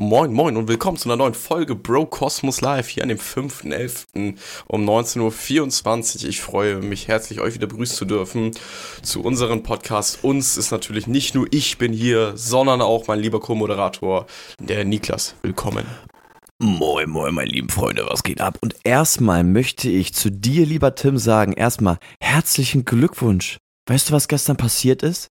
[0.00, 4.36] Moin, moin und willkommen zu einer neuen Folge Bro Cosmos Live hier an dem 5.11.
[4.68, 6.28] um 19.24 Uhr.
[6.28, 8.52] Ich freue mich herzlich, euch wieder begrüßen zu dürfen
[9.02, 10.22] zu unserem Podcast.
[10.22, 14.26] Uns ist natürlich nicht nur ich bin hier, sondern auch mein lieber Co-Moderator,
[14.60, 15.34] der Niklas.
[15.42, 15.84] Willkommen.
[16.60, 18.56] Moin, moin, meine lieben Freunde, was geht ab?
[18.60, 23.58] Und erstmal möchte ich zu dir, lieber Tim, sagen, erstmal herzlichen Glückwunsch.
[23.88, 25.26] Weißt du, was gestern passiert ist?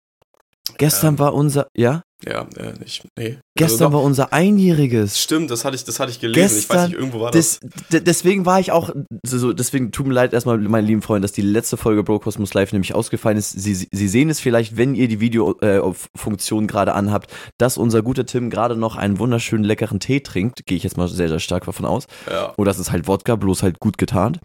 [0.77, 2.03] Gestern ähm, war unser, ja?
[2.25, 3.37] Ja, äh, ich, nee.
[3.55, 5.21] Gestern also war unser Einjähriges.
[5.21, 6.41] Stimmt, das hatte ich, das hatte ich gelesen.
[6.41, 7.59] Gestern, ich weiß nicht, irgendwo war das.
[7.89, 8.03] das.
[8.03, 8.89] Deswegen war ich auch,
[9.23, 12.53] so, deswegen tut mir leid erstmal, meine lieben Freunde, dass die letzte Folge Bro Cosmos
[12.55, 13.51] Live nämlich ausgefallen ist.
[13.51, 18.25] Sie, Sie sehen es vielleicht, wenn ihr die Videofunktion äh, gerade anhabt, dass unser guter
[18.25, 20.65] Tim gerade noch einen wunderschönen leckeren Tee trinkt.
[20.65, 22.07] Gehe ich jetzt mal sehr, sehr stark davon aus.
[22.29, 22.53] Ja.
[22.57, 24.39] Oder das ist halt Wodka, bloß halt gut getarnt.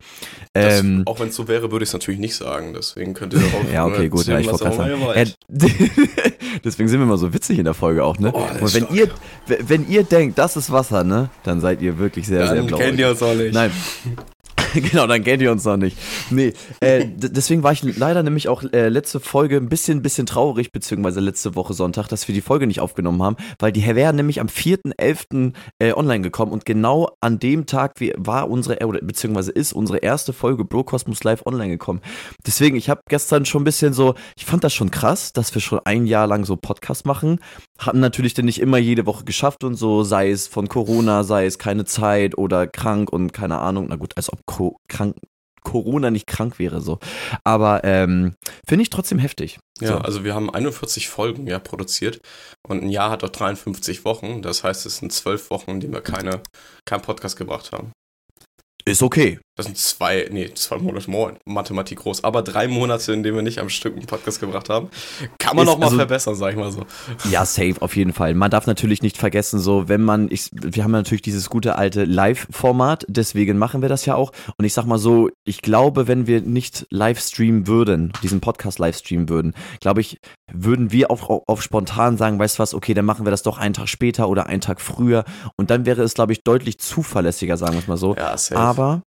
[0.55, 2.75] Ähm, auch wenn es so wäre, würde ich es natürlich nicht sagen.
[2.75, 3.73] Deswegen könnt ihr auch.
[3.73, 5.03] ja, okay, gut, ja, ich wollte gerade sagen.
[5.15, 5.27] Äh,
[6.65, 8.31] deswegen sind wir mal so witzig in der Folge auch, ne?
[8.35, 9.09] Oh, Und wenn ihr,
[9.47, 12.79] wenn ihr denkt, das ist Wasser, ne, dann seid ihr wirklich sehr, dann sehr blau.
[12.79, 13.55] kennt ihr uns auch nicht.
[13.55, 13.71] Nein.
[14.75, 15.97] genau, dann kennt ihr uns noch nicht.
[16.31, 20.73] Nee, äh, deswegen war ich leider nämlich auch äh, letzte Folge ein bisschen, bisschen traurig,
[20.73, 24.41] beziehungsweise letzte Woche Sonntag, dass wir die Folge nicht aufgenommen haben, weil die wäre nämlich
[24.41, 25.53] am 4.11.
[25.79, 29.99] Äh, online gekommen und genau an dem Tag wie, war unsere, äh, beziehungsweise ist unsere
[29.99, 32.01] erste Folge Bro Cosmos Live online gekommen.
[32.47, 35.61] Deswegen, ich habe gestern schon ein bisschen so, ich fand das schon krass, dass wir
[35.61, 37.41] schon ein Jahr lang so Podcast machen.
[37.79, 41.47] Haben natürlich dann nicht immer jede Woche geschafft und so, sei es von Corona, sei
[41.47, 43.87] es keine Zeit oder krank und keine Ahnung.
[43.89, 45.17] Na gut, als ob Co krank,
[45.63, 46.99] Corona nicht krank wäre so.
[47.45, 48.35] Aber ähm,
[48.69, 49.59] finde ich trotzdem heftig.
[49.81, 49.99] Ja, so.
[49.99, 52.21] also wir haben 41 Folgen ja produziert
[52.69, 54.43] und ein Jahr hat auch 53 Wochen.
[54.43, 56.43] Das heißt, es sind zwölf Wochen, in denen wir keine,
[56.85, 57.93] keinen Podcast gebracht haben.
[58.85, 59.39] Ist okay.
[59.55, 63.43] Das sind zwei, nee, zwei Monate more, Mathematik groß, aber drei Monate, in denen wir
[63.43, 64.89] nicht am Stück einen Podcast gebracht haben.
[65.39, 66.87] Kann man ist, noch mal also, verbessern, sag ich mal so.
[67.31, 68.33] Ja, safe, auf jeden Fall.
[68.33, 72.05] Man darf natürlich nicht vergessen, so, wenn man, ich, wir haben natürlich dieses gute alte
[72.05, 74.33] Live-Format, deswegen machen wir das ja auch.
[74.57, 78.79] Und ich sag mal so, ich glaube, wenn wir nicht live streamen würden, diesen Podcast
[78.79, 80.17] live streamen würden, glaube ich,
[80.51, 83.59] würden wir auf, auf spontan sagen, weißt du was, okay, dann machen wir das doch
[83.59, 85.25] einen Tag später oder einen Tag früher.
[85.57, 88.17] Und dann wäre es, glaube ich, deutlich zuverlässiger, sagen wir es mal so.
[88.17, 88.59] Ja, safe.
[88.59, 89.03] Aber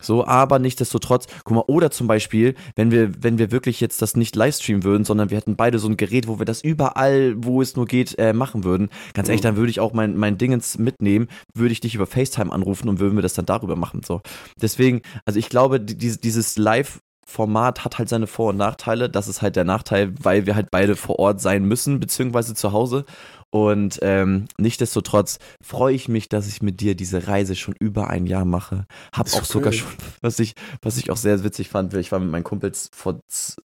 [0.00, 4.16] so, aber nichtsdestotrotz, guck mal, oder zum Beispiel, wenn wir, wenn wir wirklich jetzt das
[4.16, 7.60] nicht livestreamen würden, sondern wir hätten beide so ein Gerät, wo wir das überall, wo
[7.62, 10.78] es nur geht, äh, machen würden, ganz ehrlich, dann würde ich auch mein, mein Dingens
[10.78, 14.02] mitnehmen, würde ich dich über FaceTime anrufen und würden wir das dann darüber machen.
[14.04, 14.20] So.
[14.60, 19.10] Deswegen, also ich glaube, die, dieses Live- Format hat halt seine Vor- und Nachteile.
[19.10, 22.72] Das ist halt der Nachteil, weil wir halt beide vor Ort sein müssen, beziehungsweise zu
[22.72, 23.04] Hause.
[23.50, 28.26] Und ähm, nichtdestotrotz freue ich mich, dass ich mit dir diese Reise schon über ein
[28.26, 28.86] Jahr mache.
[29.12, 29.44] Hab auch cool.
[29.44, 29.88] sogar schon,
[30.20, 33.20] was ich, was ich auch sehr witzig fand, ich war mit meinen Kumpels vor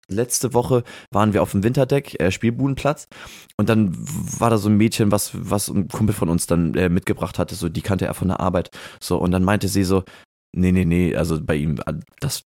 [0.09, 3.09] letzte Woche waren wir auf dem Winterdeck, äh, Spielbudenplatz.
[3.57, 6.89] Und dann war da so ein Mädchen, was, was ein Kumpel von uns dann äh,
[6.89, 8.71] mitgebracht hatte, so, die kannte er von der Arbeit.
[9.01, 10.05] So, und dann meinte sie so,
[10.53, 11.81] nee, nee, nee, also bei ihm,
[12.21, 12.45] das,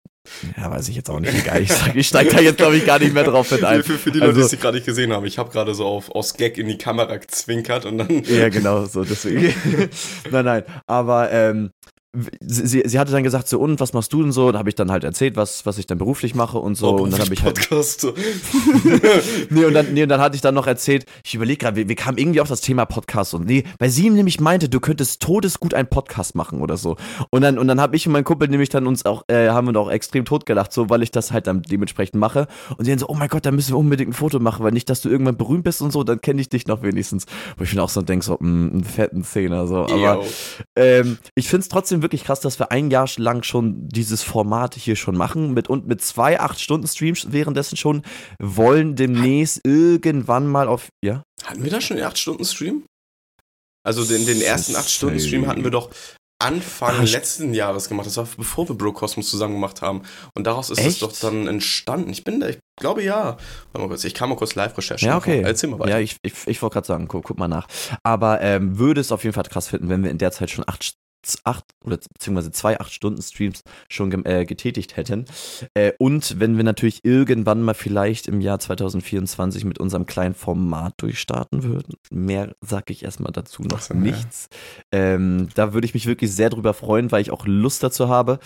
[0.56, 1.34] ja, weiß ich jetzt auch nicht.
[1.34, 1.62] Egal.
[1.62, 3.82] Ich, ich steige da jetzt, glaube ich, gar nicht mehr drauf mit ein.
[3.82, 5.84] Für, für die Leute, also, die es gerade nicht gesehen haben, ich habe gerade so
[5.84, 8.22] auf, aus Gag in die Kamera gezwinkert und dann.
[8.24, 9.54] Ja, genau, so deswegen.
[10.30, 10.62] nein, nein.
[10.86, 11.70] Aber ähm,
[12.40, 14.52] sie, sie hatte dann gesagt, so, und was machst du denn so?
[14.52, 16.88] Da habe ich dann halt erzählt, was, was ich dann beruflich mache und so.
[16.88, 17.54] Oh, und dann habe ich halt.
[17.54, 18.06] Podcast.
[19.50, 21.88] nee, und dann, nee, und dann hatte ich dann noch erzählt, ich überlege gerade, wir,
[21.88, 25.22] wir kamen irgendwie auf das Thema Podcast und nee, weil sie nämlich meinte, du könntest
[25.22, 26.96] todesgut einen Podcast machen oder so.
[27.30, 29.72] Und dann, und dann habe ich und mein Kumpel nämlich dann uns auch, äh, haben
[29.72, 32.46] wir auch extrem totgelacht, so, weil ich das halt dann dementsprechend mache.
[32.76, 34.72] Und sie dann so, oh mein Gott, da müssen wir unbedingt ein Foto machen, weil
[34.72, 37.26] nicht, dass du irgendwann berühmt bist und so, dann kenne ich dich noch wenigstens.
[37.56, 39.86] Wo ich mir auch so denke, so, mh, mm, einen fetten Zehner, so.
[39.86, 40.22] Aber
[40.76, 44.76] ähm, ich finde es trotzdem wirklich krass, dass wir ein Jahr lang schon dieses Format
[44.76, 48.02] hier schon machen mit und mit zwei acht Stunden Streams währenddessen schon
[48.38, 52.84] wollen demnächst irgendwann mal auf ja hatten wir da schon einen acht Stunden Stream?
[53.86, 55.90] Also den, den ersten acht Stunden Stream hatten wir doch
[56.40, 58.06] Anfang Ach, letzten Jahres gemacht.
[58.06, 60.02] Das war bevor wir Bro Cosmos zusammen gemacht haben.
[60.34, 62.10] Und daraus ist es doch dann entstanden.
[62.10, 63.36] Ich bin da, ich glaube ja.
[63.72, 65.42] Warte mal kurz, ich kann mal kurz Live-Recherche Ja, okay.
[65.42, 65.90] Erzähl mal weiter.
[65.90, 67.68] Ja, ich, ich, ich wollte gerade sagen, guck, guck, mal nach.
[68.02, 70.64] Aber ähm, würde es auf jeden Fall krass finden, wenn wir in der Zeit schon
[70.66, 70.94] acht
[71.44, 75.26] acht oder beziehungsweise zwei acht Stunden Streams schon äh, getätigt hätten.
[75.74, 80.94] Äh, und wenn wir natürlich irgendwann mal vielleicht im Jahr 2024 mit unserem kleinen Format
[80.98, 81.94] durchstarten würden.
[82.10, 84.48] Mehr sage ich erstmal dazu noch so, nichts.
[84.92, 85.14] Ja.
[85.14, 88.38] Ähm, da würde ich mich wirklich sehr drüber freuen, weil ich auch Lust dazu habe.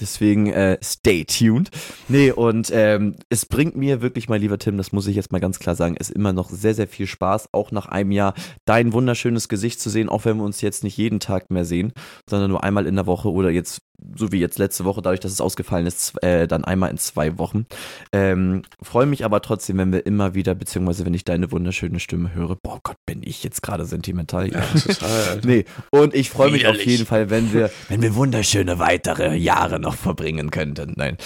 [0.00, 1.70] Deswegen äh, stay tuned.
[2.08, 5.40] Nee, und ähm, es bringt mir wirklich, mein lieber Tim, das muss ich jetzt mal
[5.40, 8.34] ganz klar sagen, es immer noch sehr, sehr viel Spaß, auch nach einem Jahr
[8.64, 11.92] dein wunderschönes Gesicht zu sehen, auch wenn wir uns jetzt nicht jeden Tag mehr sehen,
[12.28, 13.80] sondern nur einmal in der Woche oder jetzt
[14.16, 17.38] so wie jetzt letzte Woche, dadurch, dass es ausgefallen ist, äh, dann einmal in zwei
[17.38, 17.66] Wochen.
[18.12, 22.34] Ähm, Freue mich aber trotzdem, wenn wir immer wieder, beziehungsweise wenn ich deine wunderschöne Stimme
[22.34, 22.56] höre.
[22.56, 24.52] Boah Gott, bin ich jetzt gerade sentimental.
[24.52, 25.40] Ja, total.
[25.44, 29.80] nee, und ich freue mich auf jeden Fall, wenn wir, wenn wir wunderschöne weitere Jahre
[29.80, 30.94] noch verbringen könnten.
[30.96, 31.16] Nein,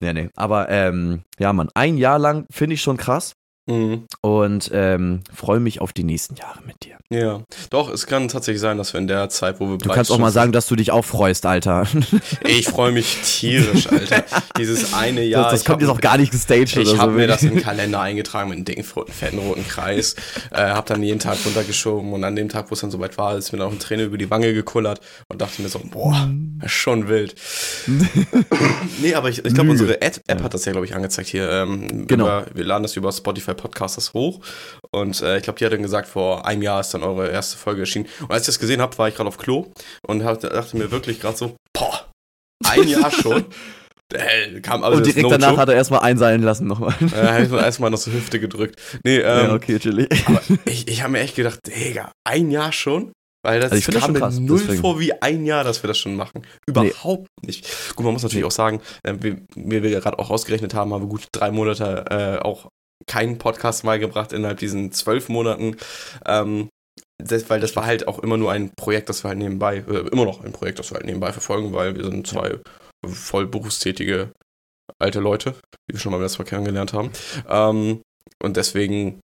[0.00, 0.28] nee, nee.
[0.36, 3.34] Aber ähm, ja, Mann, ein Jahr lang finde ich schon krass.
[3.72, 4.04] Mhm.
[4.20, 6.96] Und ähm, freue mich auf die nächsten Jahre mit dir.
[7.10, 10.10] Ja, doch, es kann tatsächlich sein, dass wir in der Zeit, wo wir Du kannst
[10.10, 11.86] auch mal sagen, dass du dich auch freust, Alter.
[12.44, 14.24] Ich freue mich tierisch, Alter.
[14.58, 15.44] Dieses eine Jahr.
[15.44, 18.48] Das, das kommt jetzt auch gar nicht gestaged Ich habe mir das im Kalender eingetragen
[18.50, 20.16] mit einem dicken, fetten roten Kreis.
[20.50, 23.36] äh, habe dann jeden Tag runtergeschoben und an dem Tag, wo es dann soweit war,
[23.36, 26.30] ist mir dann auch ein Träne über die Wange gekullert und dachte mir so, boah,
[26.66, 27.34] schon wild.
[29.00, 31.50] nee, aber ich, ich glaube, unsere App, App, hat das ja, glaube ich, angezeigt hier.
[31.50, 32.24] Ähm, genau.
[32.24, 34.40] Über, wir laden das über Spotify Podcasters hoch
[34.90, 37.56] und äh, ich glaube, die hat dann gesagt, vor einem Jahr ist dann eure erste
[37.56, 38.06] Folge erschienen.
[38.20, 39.72] Und als ich das gesehen habe, war ich gerade auf Klo
[40.06, 42.06] und hab, dachte mir wirklich gerade so, boah,
[42.64, 43.46] ein Jahr schon.
[44.14, 45.60] Äh, kam alles und direkt no danach joke.
[45.62, 46.94] hat er erstmal einseilen lassen nochmal.
[47.12, 48.78] Ja, äh, erstmal noch so Hüfte gedrückt.
[49.04, 50.08] Nee, ähm, ja, okay, chillig.
[50.66, 53.12] Ich, ich habe mir echt gedacht, Digga, ein Jahr schon?
[53.42, 54.80] Weil das also kam mir null deswegen.
[54.80, 56.46] vor wie ein Jahr, dass wir das schon machen.
[56.66, 57.46] Überhaupt nee.
[57.46, 57.66] nicht.
[57.96, 58.46] Gut, man muss natürlich nee.
[58.46, 62.04] auch sagen, äh, wie, wie wir gerade auch ausgerechnet haben, haben wir gut drei Monate
[62.10, 62.68] äh, auch
[63.06, 65.76] keinen Podcast mal gebracht innerhalb diesen zwölf Monaten.
[66.26, 66.68] Ähm,
[67.18, 70.08] das, weil das war halt auch immer nur ein Projekt, das wir halt nebenbei, äh,
[70.10, 72.58] immer noch ein Projekt, das wir halt nebenbei verfolgen, weil wir sind zwei
[73.06, 74.32] voll berufstätige
[74.98, 75.54] alte Leute,
[75.88, 77.10] die wir schon mal das Mal kennengelernt haben.
[77.48, 78.02] Ähm,
[78.42, 79.20] und deswegen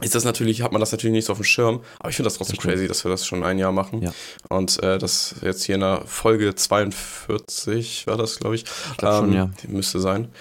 [0.00, 2.26] ist das natürlich, hat man das natürlich nicht so auf dem Schirm, aber ich finde
[2.26, 4.02] das trotzdem das crazy, dass wir das schon ein Jahr machen.
[4.02, 4.12] Ja.
[4.48, 8.64] Und äh, das jetzt hier in der Folge 42 war das, glaube ich.
[8.64, 9.50] ich glaub ähm, schon, ja.
[9.68, 10.32] Müsste sein.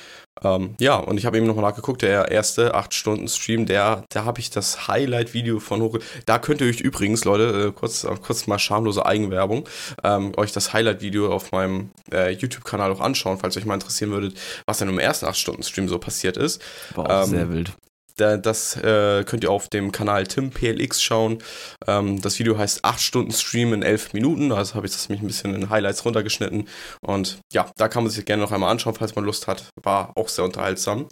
[0.44, 4.50] Ähm, ja, und ich habe eben nochmal nachgeguckt, der erste 8-Stunden-Stream, der, da habe ich
[4.50, 5.98] das Highlight-Video von hoch.
[6.26, 9.68] Da könnt ihr euch übrigens, Leute, äh, kurz, äh, kurz mal schamlose Eigenwerbung,
[10.04, 14.38] ähm, euch das Highlight-Video auf meinem äh, YouTube-Kanal auch anschauen, falls euch mal interessieren würdet,
[14.66, 16.62] was denn im ersten 8-Stunden-Stream so passiert ist.
[16.96, 17.74] War auch ähm, sehr wild.
[18.22, 21.40] Das äh, könnt ihr auf dem Kanal TimPLX schauen.
[21.88, 24.52] Ähm, das Video heißt 8 Stunden Stream in 11 Minuten.
[24.52, 26.68] Also habe ich das mich ein bisschen in Highlights runtergeschnitten.
[27.02, 29.70] Und ja, da kann man sich gerne noch einmal anschauen, falls man Lust hat.
[29.82, 31.08] War auch sehr unterhaltsam.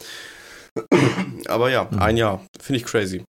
[1.47, 1.99] Aber ja, mhm.
[1.99, 2.45] ein Jahr.
[2.61, 3.23] Finde ich crazy.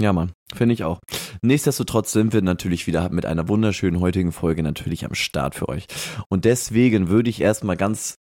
[0.00, 0.98] Ja, Mann, finde ich auch.
[1.42, 5.86] Nichtsdestotrotz sind wir natürlich wieder mit einer wunderschönen heutigen Folge natürlich am Start für euch.
[6.28, 8.16] Und deswegen würde ich erstmal ganz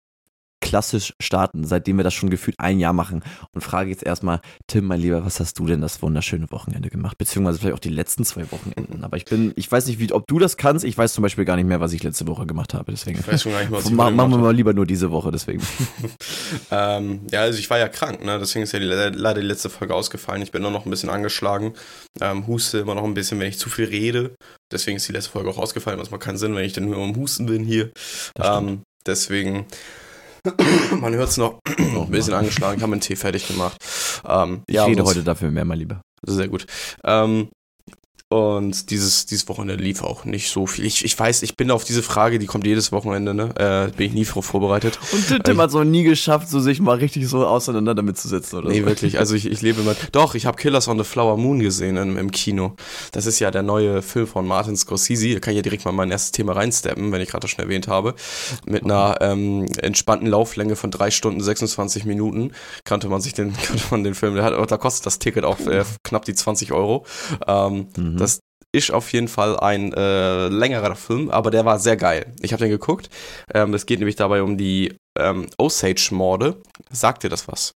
[0.63, 3.21] klassisch starten, seitdem wir das schon gefühlt ein Jahr machen.
[3.51, 7.17] Und frage jetzt erstmal, Tim, mein Lieber, was hast du denn das wunderschöne Wochenende gemacht?
[7.17, 9.03] Beziehungsweise vielleicht auch die letzten zwei Wochenenden.
[9.03, 10.85] Aber ich bin, ich weiß nicht, wie, ob du das kannst.
[10.85, 12.91] Ich weiß zum Beispiel gar nicht mehr, was ich letzte Woche gemacht habe.
[12.91, 13.19] Deswegen.
[13.19, 15.31] Ich weiß schon gar nicht, was ich Ma Machen wir mal lieber nur diese Woche,
[15.31, 15.61] deswegen.
[16.71, 18.39] ähm, ja, also ich war ja krank, ne?
[18.39, 20.41] Deswegen ist ja die, leider die letzte Folge ausgefallen.
[20.41, 21.73] Ich bin nur noch ein bisschen angeschlagen.
[22.21, 24.35] Ähm, huste immer noch ein bisschen, wenn ich zu viel rede.
[24.71, 25.99] Deswegen ist die letzte Folge auch ausgefallen.
[25.99, 27.91] Das macht keinen Sinn, wenn ich dann nur am Husten bin hier.
[28.41, 29.65] Ähm, deswegen
[30.99, 33.77] Man hört es noch ein bisschen angeschlagen, haben einen Tee fertig gemacht.
[34.27, 36.01] Ähm, ich ja, rede heute dafür mehr, mal lieber.
[36.25, 36.65] Sehr gut.
[37.03, 37.49] Ähm,
[38.33, 40.85] und dieses, dieses Wochenende lief auch nicht so viel.
[40.85, 43.53] Ich, ich weiß, ich bin auf diese Frage, die kommt jedes Wochenende, ne?
[43.55, 44.97] Äh, bin ich nie vorbereitet.
[45.11, 48.27] Und Tim also, hat so nie geschafft, so sich mal richtig so auseinander damit zu
[48.27, 48.69] setzen, oder?
[48.69, 48.87] Nee, so.
[48.87, 49.19] wirklich.
[49.19, 49.95] Also ich, ich lebe immer.
[50.11, 52.75] Doch, ich habe Killers on the Flower Moon gesehen im, im Kino.
[53.11, 55.35] Das ist ja der neue Film von Martin Scorsese.
[55.35, 57.63] Da kann ich ja direkt mal mein erstes Thema reinsteppen, wenn ich gerade das schon
[57.63, 58.15] erwähnt habe.
[58.65, 62.51] Mit einer ähm, entspannten Lauflänge von drei Stunden 26 Minuten
[62.83, 64.33] kannte man sich den, kannte man den Film.
[64.33, 67.05] Der hat, da kostet das Ticket auch äh, knapp die 20 Euro.
[67.47, 68.22] Ähm, mhm.
[68.75, 72.33] Ist auf jeden Fall ein äh, längerer Film, aber der war sehr geil.
[72.41, 73.09] Ich habe den geguckt.
[73.53, 76.59] Ähm, es geht nämlich dabei um die ähm, Osage-Morde.
[76.91, 77.73] Sagt dir das was?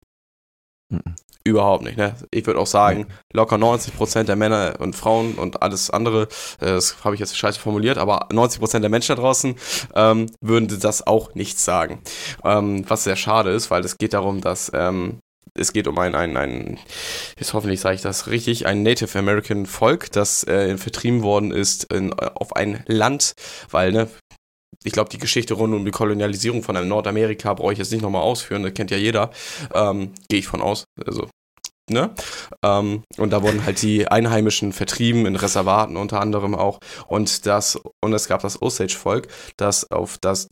[0.92, 1.16] Mhm.
[1.44, 2.14] Überhaupt nicht, ne?
[2.30, 6.24] Ich würde auch sagen, locker 90% der Männer und Frauen und alles andere,
[6.60, 9.56] äh, das habe ich jetzt scheiße formuliert, aber 90% der Menschen da draußen
[9.96, 12.02] ähm, würden das auch nicht sagen.
[12.44, 15.20] Ähm, was sehr schade ist, weil es geht darum, dass ähm,
[15.54, 16.80] es geht um ein, ein, ein
[17.38, 21.92] jetzt hoffentlich sage ich das richtig, ein Native American Volk, das äh, vertrieben worden ist
[21.94, 23.34] in, auf ein Land,
[23.70, 24.08] weil, ne,
[24.84, 28.22] ich glaube, die Geschichte rund um die Kolonialisierung von Nordamerika brauche ich jetzt nicht nochmal
[28.22, 29.32] ausführen, das kennt ja jeder,
[29.74, 31.30] ähm, gehe ich von aus, also
[31.90, 32.14] Ne?
[32.64, 36.80] Ähm, und da wurden halt die Einheimischen vertrieben, in Reservaten unter anderem auch.
[37.08, 40.50] Und das, und es gab das Osage-Volk, das auf das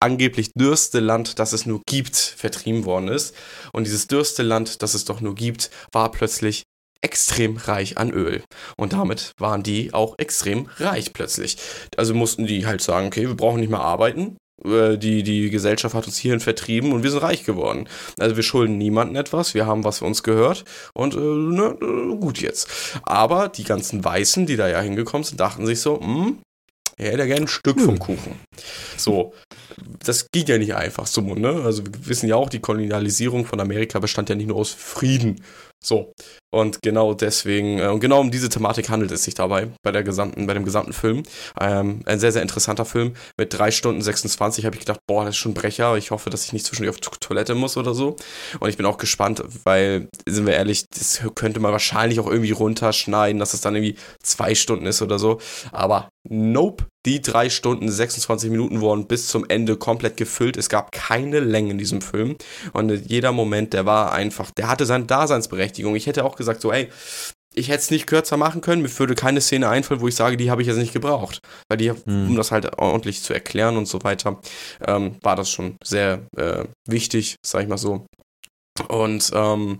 [0.00, 3.34] angeblich dürste Land, das es nur gibt, vertrieben worden ist.
[3.72, 6.64] Und dieses dürste Land, das es doch nur gibt, war plötzlich
[7.02, 8.42] extrem reich an Öl.
[8.76, 11.56] Und damit waren die auch extrem reich plötzlich.
[11.96, 14.36] Also mussten die halt sagen, okay, wir brauchen nicht mehr arbeiten.
[14.64, 17.88] Äh, die, die Gesellschaft hat uns hierhin vertrieben und wir sind reich geworden.
[18.18, 22.16] Also wir schulden niemandem etwas, wir haben, was für uns gehört und äh, ne, äh,
[22.16, 22.68] gut jetzt.
[23.02, 26.38] Aber die ganzen Weißen, die da ja hingekommen sind, dachten sich so, hm,
[26.98, 28.40] Er hätte gerne ein Stück vom Kuchen.
[28.96, 29.34] So,
[29.98, 31.62] das geht ja nicht einfach so, ne?
[31.62, 35.42] Also wir wissen ja auch, die Kolonialisierung von Amerika bestand ja nicht nur aus Frieden.
[35.86, 36.12] So,
[36.52, 40.02] und genau deswegen, äh, und genau um diese Thematik handelt es sich dabei, bei der
[40.02, 41.22] gesamten, bei dem gesamten Film.
[41.60, 43.14] Ähm, ein sehr, sehr interessanter Film.
[43.38, 45.96] Mit drei Stunden 26 habe ich gedacht, boah, das ist schon ein Brecher.
[45.96, 48.16] Ich hoffe, dass ich nicht zwischendurch auf Toilette muss oder so.
[48.58, 52.52] Und ich bin auch gespannt, weil, sind wir ehrlich, das könnte man wahrscheinlich auch irgendwie
[52.52, 55.38] runterschneiden, dass es dann irgendwie zwei Stunden ist oder so.
[55.70, 60.56] Aber nope, die drei Stunden 26 Minuten wurden bis zum Ende komplett gefüllt.
[60.56, 62.36] Es gab keine Länge in diesem Film.
[62.72, 65.94] Und jeder Moment, der war einfach, der hatte seine Daseinsberechtigung.
[65.94, 66.90] Ich hätte auch gesagt, so, ey,
[67.54, 68.82] ich hätte es nicht kürzer machen können.
[68.82, 71.38] Mir würde keine Szene einfallen, wo ich sage, die habe ich jetzt nicht gebraucht.
[71.68, 72.30] Weil die, hm.
[72.30, 74.40] um das halt ordentlich zu erklären und so weiter,
[74.86, 78.04] ähm, war das schon sehr äh, wichtig, sag ich mal so.
[78.88, 79.78] Und ähm,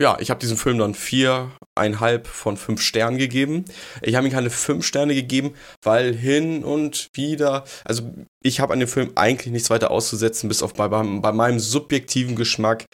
[0.00, 3.66] ja, ich habe diesem Film dann viereinhalb von fünf Sternen gegeben.
[4.00, 8.10] Ich habe ihm keine fünf Sterne gegeben, weil hin und wieder, also
[8.42, 11.60] ich habe an dem Film eigentlich nichts weiter auszusetzen, bis auf bei, bei, bei meinem
[11.60, 12.86] subjektiven Geschmack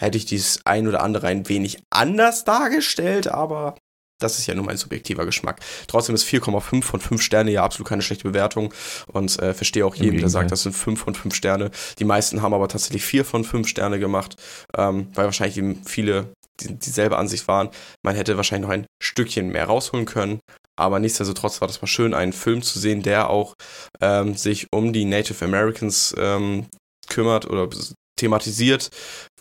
[0.00, 3.76] hätte ich dieses ein oder andere ein wenig anders dargestellt, aber
[4.18, 5.60] das ist ja nur mein subjektiver Geschmack.
[5.86, 8.72] Trotzdem ist 4,5 von 5 Sterne ja absolut keine schlechte Bewertung
[9.08, 11.70] und äh, verstehe auch jeden, der sagt, das sind 5 von 5 Sterne.
[11.98, 14.36] Die meisten haben aber tatsächlich 4 von 5 Sterne gemacht,
[14.76, 17.70] ähm, weil wahrscheinlich eben viele die, dieselbe Ansicht waren.
[18.04, 20.40] Man hätte wahrscheinlich noch ein Stückchen mehr rausholen können.
[20.76, 23.54] Aber nichtsdestotrotz war das mal schön, einen Film zu sehen, der auch
[24.00, 26.66] ähm, sich um die Native Americans ähm,
[27.08, 27.68] kümmert oder
[28.16, 28.90] thematisiert,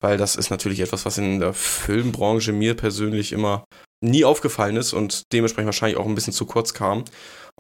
[0.02, 3.66] weil das ist natürlich etwas, was in der Filmbranche mir persönlich immer
[4.04, 7.06] nie aufgefallen ist und dementsprechend wahrscheinlich auch ein bisschen zu kurz kam.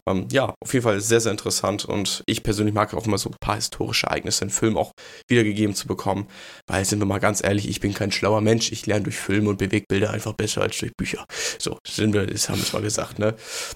[0.05, 3.29] Ähm, ja, auf jeden Fall sehr, sehr interessant und ich persönlich mag auch immer so
[3.29, 4.91] ein paar historische Ereignisse in Filmen auch
[5.29, 6.27] wiedergegeben zu bekommen,
[6.67, 9.49] weil sind wir mal ganz ehrlich, ich bin kein schlauer Mensch, ich lerne durch Filme
[9.49, 11.25] und Bewegbilder einfach besser als durch Bücher.
[11.57, 13.35] So, sind wir, das haben wir zwar gesagt, ne?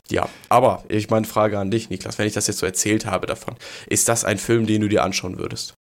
[0.10, 3.26] Ja, aber ich meine Frage an dich, Niklas, wenn ich das jetzt so erzählt habe
[3.26, 3.56] davon,
[3.88, 5.76] ist das ein Film, den du dir anschauen würdest?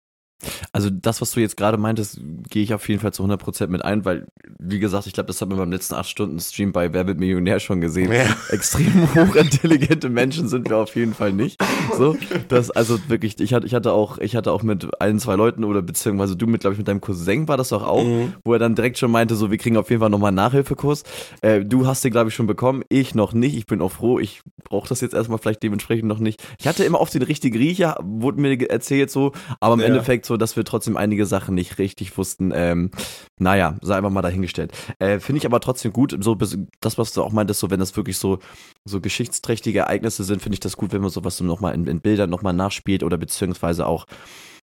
[0.71, 3.83] Also das, was du jetzt gerade meintest, gehe ich auf jeden Fall zu 100% mit
[3.83, 4.27] ein, weil,
[4.59, 7.81] wie gesagt, ich glaube, das hat man beim letzten 8-Stunden-Stream bei Wer wird Millionär schon
[7.81, 8.11] gesehen.
[8.11, 8.25] Ja.
[8.49, 11.59] Extrem hochintelligente Menschen sind wir auf jeden Fall nicht.
[11.97, 12.15] So,
[12.49, 15.63] das, also wirklich, ich hatte, ich hatte auch, ich hatte auch mit ein, zwei Leuten
[15.63, 18.33] oder beziehungsweise du mit, glaube ich, mit deinem Cousin war das doch auch, mhm.
[18.43, 21.03] wo er dann direkt schon meinte, so, wir kriegen auf jeden Fall nochmal einen Nachhilfekurs.
[21.41, 23.57] Äh, du hast den, glaube ich, schon bekommen, ich noch nicht.
[23.57, 26.43] Ich bin auch froh, ich brauche das jetzt erstmal vielleicht dementsprechend noch nicht.
[26.59, 29.87] Ich hatte immer oft den richtigen Riecher, wurde mir erzählt so, aber im ja.
[29.87, 32.51] Endeffekt so, dass wir trotzdem einige Sachen nicht richtig wussten.
[32.53, 32.91] Ähm,
[33.39, 34.71] naja, sei einfach mal dahingestellt.
[34.99, 37.95] Äh, Finde ich aber trotzdem gut, so das, was du auch meintest, so wenn das
[37.95, 38.39] wirklich so,
[38.85, 42.29] so geschichtsträchtige Ereignisse sind, finde ich das gut, wenn man sowas nochmal in, in Bildern
[42.29, 44.05] nochmal nachspielt oder beziehungsweise auch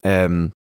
[0.02, 0.52] ähm,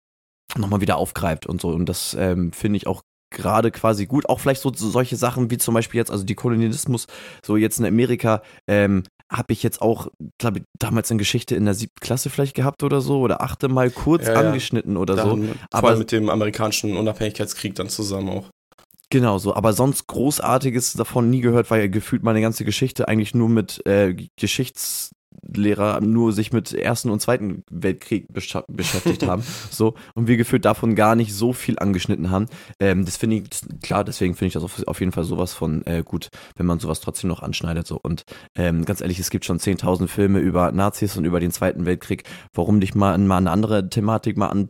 [0.56, 1.68] nochmal wieder aufgreift und so.
[1.68, 4.28] Und das ähm, finde ich auch gerade quasi gut.
[4.28, 7.06] Auch vielleicht so, so, solche Sachen wie zum Beispiel jetzt, also die Kolonialismus,
[7.44, 10.08] so jetzt in Amerika, ähm, habe ich jetzt auch,
[10.38, 13.68] glaube ich, damals in Geschichte in der siebten Klasse vielleicht gehabt oder so oder achte
[13.68, 15.54] mal kurz ja, angeschnitten oder dann, so.
[15.70, 18.46] Aber mit dem amerikanischen Unabhängigkeitskrieg dann zusammen auch.
[19.10, 23.34] Genau so, aber sonst Großartiges davon nie gehört, weil ja gefühlt meine ganze Geschichte eigentlich
[23.34, 25.12] nur mit äh, Geschichts
[25.54, 29.42] Lehrer nur sich mit Ersten und Zweiten Weltkrieg beschäftigt haben.
[29.70, 32.46] So, und wir gefühlt davon gar nicht so viel angeschnitten haben.
[32.80, 33.44] Ähm, das finde ich,
[33.82, 36.78] klar, deswegen finde ich das auf, auf, jeden Fall sowas von äh, gut, wenn man
[36.80, 37.86] sowas trotzdem noch anschneidet.
[37.86, 37.98] So.
[38.02, 38.24] Und
[38.56, 42.24] ähm, ganz ehrlich, es gibt schon 10.000 Filme über Nazis und über den Zweiten Weltkrieg.
[42.52, 44.68] Warum nicht mal, mal eine andere Thematik mal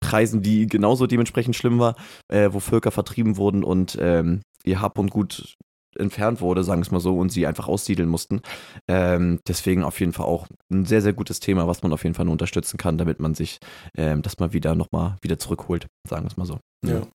[0.00, 1.96] anpreisen, die genauso dementsprechend schlimm war,
[2.28, 5.56] äh, wo Völker vertrieben wurden und ähm, ihr Hab und Gut
[5.96, 8.42] entfernt wurde, sagen wir es mal so, und sie einfach aussiedeln mussten.
[8.88, 12.14] Ähm, deswegen auf jeden Fall auch ein sehr, sehr gutes Thema, was man auf jeden
[12.14, 13.58] Fall nur unterstützen kann, damit man sich
[13.96, 16.58] ähm, das mal wieder nochmal wieder zurückholt, sagen wir es mal so.
[16.84, 16.98] Ja.
[16.98, 17.06] ja.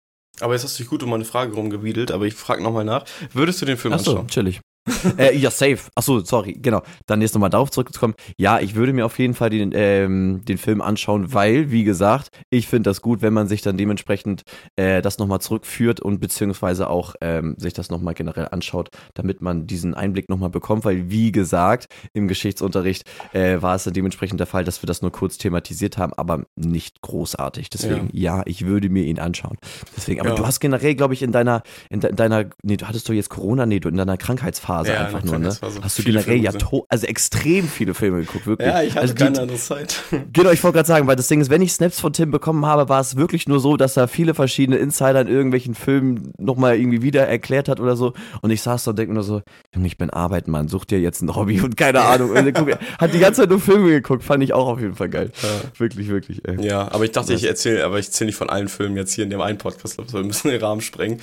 [0.41, 3.05] Aber jetzt hast du dich gut um meine Frage rumgewiedelt, aber ich frage nochmal nach.
[3.32, 4.27] Würdest du den Film Achso, anschauen?
[4.27, 4.60] chillig.
[5.18, 5.80] äh, ja, safe.
[5.96, 6.84] Achso, sorry, genau.
[7.08, 8.13] Dann jetzt nochmal darauf zurückzukommen.
[8.38, 12.30] Ja, ich würde mir auf jeden Fall den, ähm, den Film anschauen, weil, wie gesagt,
[12.51, 14.44] ich finde das gut, wenn man sich dann dementsprechend
[14.75, 19.65] äh, das nochmal zurückführt und beziehungsweise auch ähm, sich das nochmal generell anschaut, damit man
[19.65, 24.48] diesen Einblick nochmal bekommt, weil, wie gesagt, im Geschichtsunterricht äh, war es dann dementsprechend der
[24.48, 27.72] Fall, dass wir das nur kurz thematisiert haben, aber nicht großartig.
[27.72, 29.58] Deswegen, ja, ja ich würde mir ihn anschauen.
[29.98, 30.36] Deswegen, aber ja.
[30.36, 33.30] du hast generell, glaube ich, in deiner, in, de deiner, nee, du hattest du jetzt
[33.30, 35.51] Corona, nee, du in deiner Krankheitsphase Phase ja, einfach nur, ne?
[35.51, 36.51] So Hast du generell ja
[36.89, 38.67] also extrem viele Filme geguckt, wirklich.
[38.67, 40.01] Ja, ich hatte also keine andere Zeit.
[40.34, 42.65] Genau, ich wollte gerade sagen, weil das Ding ist, wenn ich Snaps von Tim bekommen
[42.65, 46.77] habe, war es wirklich nur so, dass er viele verschiedene Insider in irgendwelchen Filmen nochmal
[46.77, 48.13] irgendwie wieder erklärt hat oder so.
[48.41, 49.41] Und ich saß da und denke nur so,
[49.74, 52.32] Junge, ich bin arbeiten, Mann, such dir jetzt ein Hobby und keine Ahnung.
[52.32, 55.10] Und guck, hat die ganze Zeit nur Filme geguckt, fand ich auch auf jeden Fall
[55.10, 55.32] geil.
[55.41, 55.79] Ja.
[55.79, 56.65] Wirklich, wirklich, ey.
[56.65, 59.24] Ja, aber ich dachte, ich erzähle, aber ich zähle nicht von allen Filmen jetzt hier
[59.24, 61.20] in dem einen Podcast, wir müssen den Rahmen sprengen.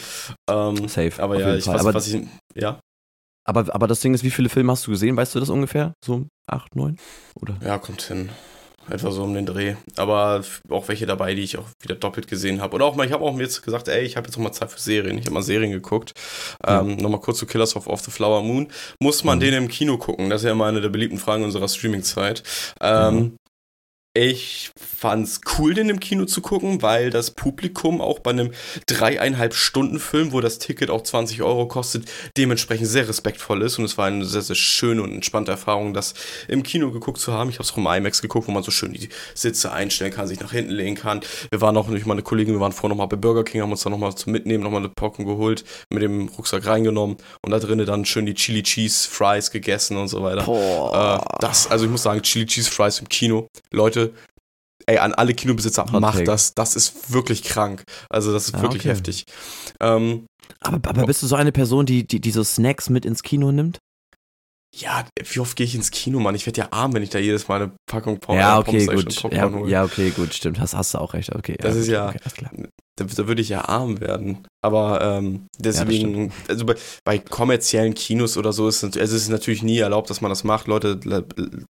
[0.49, 1.13] Ähm, Safe.
[1.19, 2.23] Aber ja, ich weiß, was ich,
[2.55, 2.81] ja.
[3.45, 5.17] Aber, aber das Ding ist, wie viele Filme hast du gesehen?
[5.17, 5.95] Weißt du das ungefähr?
[6.05, 6.97] So acht, neun?
[7.35, 7.57] Oder?
[7.65, 8.31] Ja, kommt hin.
[8.91, 9.77] Etwa so um den Dreh.
[9.97, 12.75] Aber auch welche dabei, die ich auch wieder doppelt gesehen habe.
[12.75, 14.53] Oder auch mal, ich habe auch mir jetzt gesagt, ey, ich habe jetzt noch mal
[14.53, 15.19] Zeit für Serien.
[15.19, 16.13] Ich habe mal Serien geguckt.
[16.67, 16.81] Ja.
[16.81, 18.69] Ähm, Nochmal kurz zu Killers of, of the Flower Moon.
[19.01, 19.43] Muss man mhm.
[19.43, 20.31] den im Kino gucken?
[20.31, 22.43] Das ist ja immer eine der beliebten Fragen unserer Streaming-Zeit.
[22.81, 23.37] Ähm, mhm.
[24.15, 28.51] Ich fand's cool, den im Kino zu gucken, weil das Publikum auch bei einem
[28.87, 32.05] dreieinhalb Stunden Film, wo das Ticket auch 20 Euro kostet,
[32.37, 36.13] dementsprechend sehr respektvoll ist und es war eine sehr, sehr schöne und entspannte Erfahrung, das
[36.47, 37.49] im Kino geguckt zu haben.
[37.49, 40.27] Ich habe es auch im IMAX geguckt, wo man so schön die Sitze einstellen kann,
[40.27, 41.23] sich nach hinten legen kann.
[41.51, 43.83] Wir waren auch, nicht meine Kollegen, wir waren vorher nochmal bei Burger King, haben uns
[43.83, 47.87] dann nochmal zum Mitnehmen, nochmal eine Pocken geholt, mit dem Rucksack reingenommen und da drinnen
[47.87, 50.43] dann schön die Chili Cheese Fries gegessen und so weiter.
[50.43, 51.23] Boah.
[51.23, 54.02] Äh, das, also ich muss sagen, Chili Cheese Fries im Kino, Leute,
[54.87, 56.55] ey, an alle Kinobesitzer, Hot macht das.
[56.55, 57.85] Das ist wirklich krank.
[58.11, 58.91] Also, das ist ah, wirklich okay.
[58.91, 59.25] heftig.
[59.81, 60.27] Ähm,
[60.61, 63.53] aber, aber bist du so eine Person, die, die, die so Snacks mit ins Kino
[63.53, 63.79] nimmt?
[64.75, 66.35] Ja, wie oft gehe ich ins Kino, Mann?
[66.35, 69.23] Ich werde ja arm, wenn ich da jedes Mal eine Packung Pom ja, okay, gut.
[69.31, 70.59] Ja, ja, okay, gut, stimmt.
[70.61, 71.35] Hast, hast du auch recht.
[71.35, 74.47] Okay, das ja, ist ja, okay, da, da, würde ich ja arm werden.
[74.61, 79.23] Aber ähm, deswegen, ja, also bei, bei, kommerziellen Kinos oder so ist es, also es
[79.23, 80.67] ist natürlich nie erlaubt, dass man das macht.
[80.67, 81.01] Leute,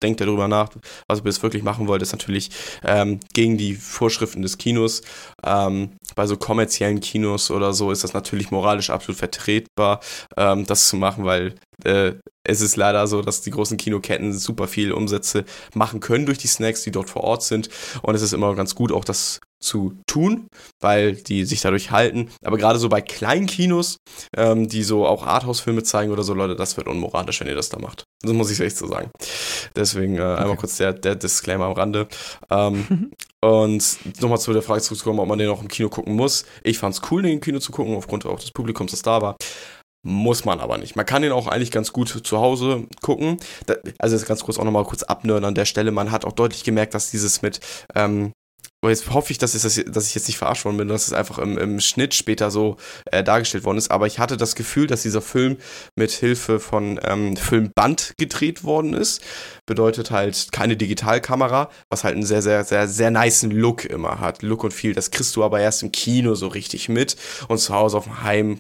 [0.03, 0.71] denkt darüber nach,
[1.09, 2.51] was ihr das wirklich machen wollt, ist natürlich
[2.85, 5.03] ähm, gegen die Vorschriften des Kinos.
[5.45, 10.01] Ähm, bei so kommerziellen Kinos oder so ist das natürlich moralisch absolut vertretbar,
[10.37, 12.15] ähm, das zu machen, weil äh,
[12.45, 16.49] es ist leider so, dass die großen Kinoketten super viel Umsätze machen können durch die
[16.49, 17.69] Snacks, die dort vor Ort sind.
[18.03, 20.49] Und es ist immer ganz gut, auch das zu tun,
[20.81, 22.31] weil die sich dadurch halten.
[22.45, 23.97] Aber gerade so bei kleinen Kinos,
[24.37, 27.69] ähm, die so auch Arthouse-Filme zeigen oder so, Leute, das wird unmoralisch, wenn ihr das
[27.69, 28.05] da macht.
[28.23, 29.11] Das muss ich echt so sagen.
[29.75, 30.43] Deswegen äh, okay.
[30.43, 32.09] einmal kurz der, der Disclaimer am Rande.
[32.51, 33.11] Ähm,
[33.45, 36.45] und nochmal zu der Frage zurückzukommen, ob man den auch im Kino gucken muss.
[36.63, 39.23] Ich fand es cool, den im Kino zu gucken, aufgrund auch des Publikums, das da
[39.23, 39.37] war.
[40.05, 40.97] Muss man aber nicht.
[40.97, 43.39] Man kann den auch eigentlich ganz gut zu Hause gucken.
[43.67, 45.93] Da, also jetzt ganz kurz auch nochmal kurz abnören an der Stelle.
[45.93, 47.61] Man hat auch deutlich gemerkt, dass dieses mit,
[47.95, 48.33] ähm,
[48.91, 51.39] jetzt hoffe ich, dass, es, dass ich jetzt nicht verarscht worden bin, dass es einfach
[51.39, 53.91] im, im Schnitt später so äh, dargestellt worden ist.
[53.91, 55.57] Aber ich hatte das Gefühl, dass dieser Film
[55.97, 59.23] mit Hilfe von ähm, Filmband gedreht worden ist.
[59.67, 64.43] Bedeutet halt keine Digitalkamera, was halt einen sehr, sehr, sehr, sehr niceen Look immer hat.
[64.43, 64.95] Look und Feel.
[64.95, 67.17] Das kriegst du aber erst im Kino so richtig mit.
[67.49, 68.59] Und zu Hause auf dem Heim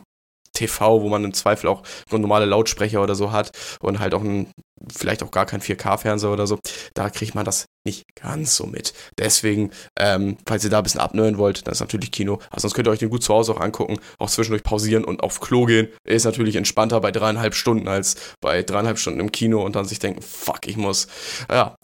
[0.52, 4.50] TV, wo man im Zweifel auch normale Lautsprecher oder so hat und halt auch ein,
[4.92, 6.58] vielleicht auch gar kein 4K-Fernseher oder so,
[6.94, 8.92] da kriegt man das nicht ganz so mit.
[9.18, 12.38] Deswegen, ähm, falls ihr da ein bisschen abnören wollt, dann ist natürlich Kino.
[12.50, 15.22] Also sonst könnt ihr euch den gut zu Hause auch angucken, auch zwischendurch pausieren und
[15.22, 15.88] auf Klo gehen.
[16.04, 19.98] Ist natürlich entspannter bei dreieinhalb Stunden als bei dreieinhalb Stunden im Kino und dann sich
[19.98, 21.08] denken, fuck, ich muss.
[21.50, 21.74] Ja.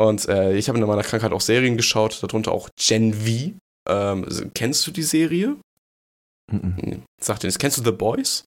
[0.00, 3.52] Und äh, ich habe in meiner Krankheit auch Serien geschaut, darunter auch Gen V.
[3.88, 5.56] Ähm, kennst du die Serie?
[6.50, 7.02] Mhm.
[7.20, 7.58] Sagt dir das.
[7.58, 8.44] Kennst du The Boys?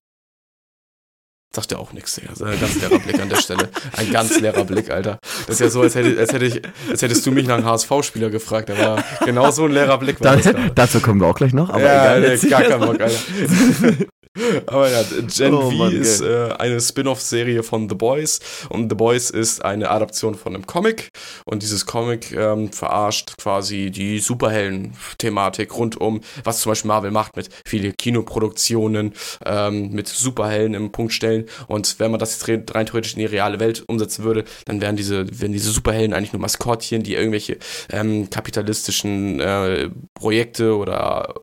[1.53, 2.29] Sagt dir auch nichts, Digga.
[2.45, 3.69] Ein ganz leerer Blick an der Stelle.
[3.97, 5.19] Ein ganz leerer Blick, Alter.
[5.47, 7.65] Das ist ja so, als, hätte, als, hätte ich, als hättest du mich nach einem
[7.65, 8.69] HSV-Spieler gefragt.
[8.69, 10.17] War genau so ein leerer Blick.
[10.19, 12.37] Da, dazu kommen wir auch gleich noch, aber ja, egal.
[12.41, 13.19] Nee, gar kein Bock, Alter.
[14.67, 18.39] Aber ja, Gen oh, V Mann, ist äh, eine Spin-off-Serie von The Boys
[18.69, 21.09] und The Boys ist eine Adaption von einem Comic
[21.43, 27.35] und dieses Comic ähm, verarscht quasi die Superhelden-Thematik rund um, was zum Beispiel Marvel macht
[27.35, 29.13] mit viele Kinoproduktionen,
[29.45, 33.25] ähm, mit Superhelden im Punkt stellen und wenn man das jetzt rein theoretisch in die
[33.25, 37.57] reale Welt umsetzen würde, dann wären diese, wären diese Superhelden eigentlich nur Maskottchen, die irgendwelche
[37.91, 41.33] ähm, kapitalistischen äh, Projekte oder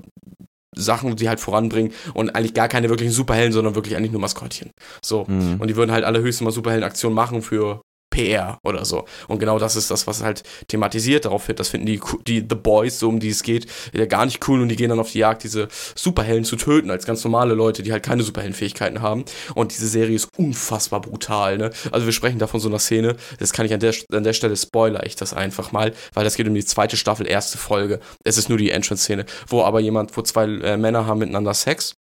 [0.78, 4.70] Sachen, die halt voranbringen und eigentlich gar keine wirklichen Superhelden, sondern wirklich eigentlich nur Maskottchen.
[5.04, 5.24] So.
[5.26, 5.56] Mhm.
[5.58, 7.82] Und die würden halt alle höchstens mal Superheldenaktionen machen für
[8.18, 9.04] PR oder so.
[9.28, 11.60] Und genau das ist das, was halt thematisiert darauf wird.
[11.60, 14.60] Das finden die, die The Boys, so um die es geht, ja gar nicht cool
[14.60, 17.82] und die gehen dann auf die Jagd, diese Superhelden zu töten, als ganz normale Leute,
[17.82, 19.24] die halt keine Superheldenfähigkeiten haben.
[19.54, 21.70] Und diese Serie ist unfassbar brutal, ne?
[21.92, 24.32] Also wir sprechen da von so einer Szene, das kann ich an der, an der
[24.32, 28.00] Stelle spoiler ich das einfach mal, weil das geht um die zweite Staffel, erste Folge.
[28.24, 31.94] Es ist nur die Entrance-Szene, wo aber jemand, wo zwei äh, Männer haben miteinander Sex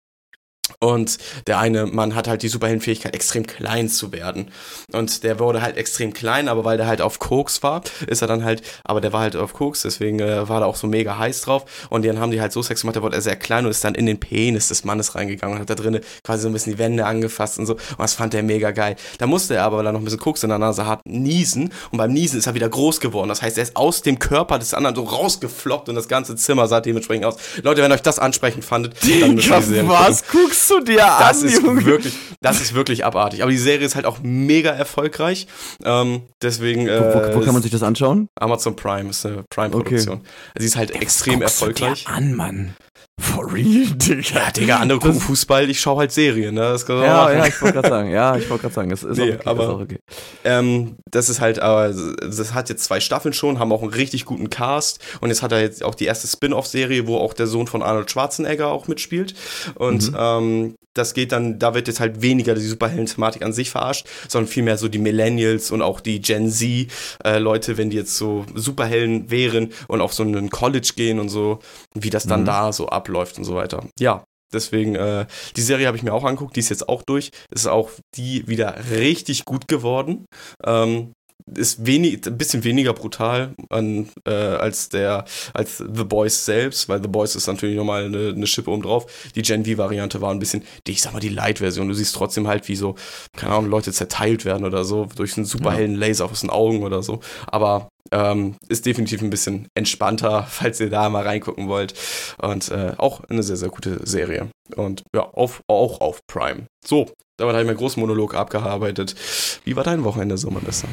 [0.81, 4.51] und der eine Mann hat halt die Superheldenfähigkeit, extrem klein zu werden.
[4.93, 8.29] Und der wurde halt extrem klein, aber weil der halt auf Koks war, ist er
[8.29, 11.19] dann halt, aber der war halt auf Koks, deswegen äh, war er auch so mega
[11.19, 11.65] heiß drauf.
[11.91, 13.95] Und dann haben die halt so Sex gemacht, der wurde sehr klein und ist dann
[13.95, 16.79] in den Penis des Mannes reingegangen und hat da drinnen quasi so ein bisschen die
[16.79, 17.75] Wände angefasst und so.
[17.75, 18.97] Und das fand er mega geil.
[19.19, 21.73] Da musste er aber, weil er noch ein bisschen Koks in der Nase hat, niesen.
[21.91, 23.29] Und beim Niesen ist er wieder groß geworden.
[23.29, 26.69] Das heißt, er ist aus dem Körper des anderen so rausgefloppt und das ganze Zimmer
[26.69, 27.37] sah dementsprechend aus.
[27.63, 29.89] Leute, wenn euch das ansprechend fandet, dann müsst ihr.
[29.89, 31.85] Was guckst du dir das an, ist Junge?
[31.85, 33.43] Wirklich, das ist wirklich abartig.
[33.43, 35.47] Aber die Serie ist halt auch mega erfolgreich.
[35.85, 36.89] Ähm, deswegen.
[36.89, 38.29] Äh, wo, wo, kann man sich das anschauen?
[38.37, 40.19] Amazon Prime ist eine Prime-Produktion.
[40.19, 40.29] Okay.
[40.59, 42.05] Sie ist halt extrem erfolgreich.
[42.05, 42.75] Dir an, Mann.
[43.21, 44.21] For real, Digga.
[44.35, 46.63] Ja, Digga, andere gucken Fußball, ich schaue halt Serien, ne?
[46.63, 49.19] Das kann ja, ja, ich wollte gerade sagen, ja, ich wollte gerade sagen, es ist,
[49.19, 49.99] nee, okay, aber, ist auch okay.
[50.43, 54.25] Ähm, das ist halt, aber das hat jetzt zwei Staffeln schon, haben auch einen richtig
[54.25, 57.69] guten Cast und jetzt hat er jetzt auch die erste Spin-off-Serie, wo auch der Sohn
[57.69, 59.35] von Arnold Schwarzenegger auch mitspielt
[59.77, 60.17] und mhm.
[60.19, 64.51] ähm, das geht dann, da wird jetzt halt weniger die Superhelden-Thematik an sich verarscht, sondern
[64.51, 69.31] vielmehr so die Millennials und auch die Gen Z-Leute, äh, wenn die jetzt so Superhelden
[69.31, 71.59] wären und auf so einen College gehen und so,
[71.95, 72.47] wie das dann mhm.
[72.47, 73.87] da so abläuft und so weiter.
[73.99, 77.33] Ja, Deswegen, äh, die Serie habe ich mir auch angeguckt, die ist jetzt auch durch.
[77.51, 80.27] Ist auch die wieder richtig gut geworden.
[80.65, 81.13] Ähm,
[81.53, 87.03] ist wenig, ein bisschen weniger brutal an, äh, als der, als The Boys selbst, weil
[87.03, 89.07] The Boys ist natürlich nochmal eine, eine Schippe oben drauf.
[89.35, 91.89] Die Gen V-Variante war ein bisschen, die, ich sag mal, die Light-Version.
[91.89, 92.95] Du siehst trotzdem halt, wie so,
[93.37, 96.83] keine Ahnung, Leute zerteilt werden oder so, durch einen super hellen Laser aus den Augen
[96.83, 97.21] oder so.
[97.47, 101.95] Aber ähm, ist definitiv ein bisschen entspannter, falls ihr da mal reingucken wollt.
[102.41, 104.49] Und äh, auch eine sehr, sehr gute Serie.
[104.77, 106.67] Und ja, auf, auch auf Prime.
[106.85, 109.17] So, damit habe ich meinen großen Monolog abgearbeitet.
[109.65, 110.87] Wie war dein Wochenende so, Melissa?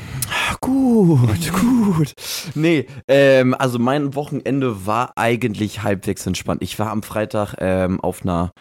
[0.59, 2.13] Gut, gut.
[2.55, 6.63] Nee, ähm, also mein Wochenende war eigentlich halbwegs entspannt.
[6.63, 8.51] Ich war am Freitag ähm, auf einer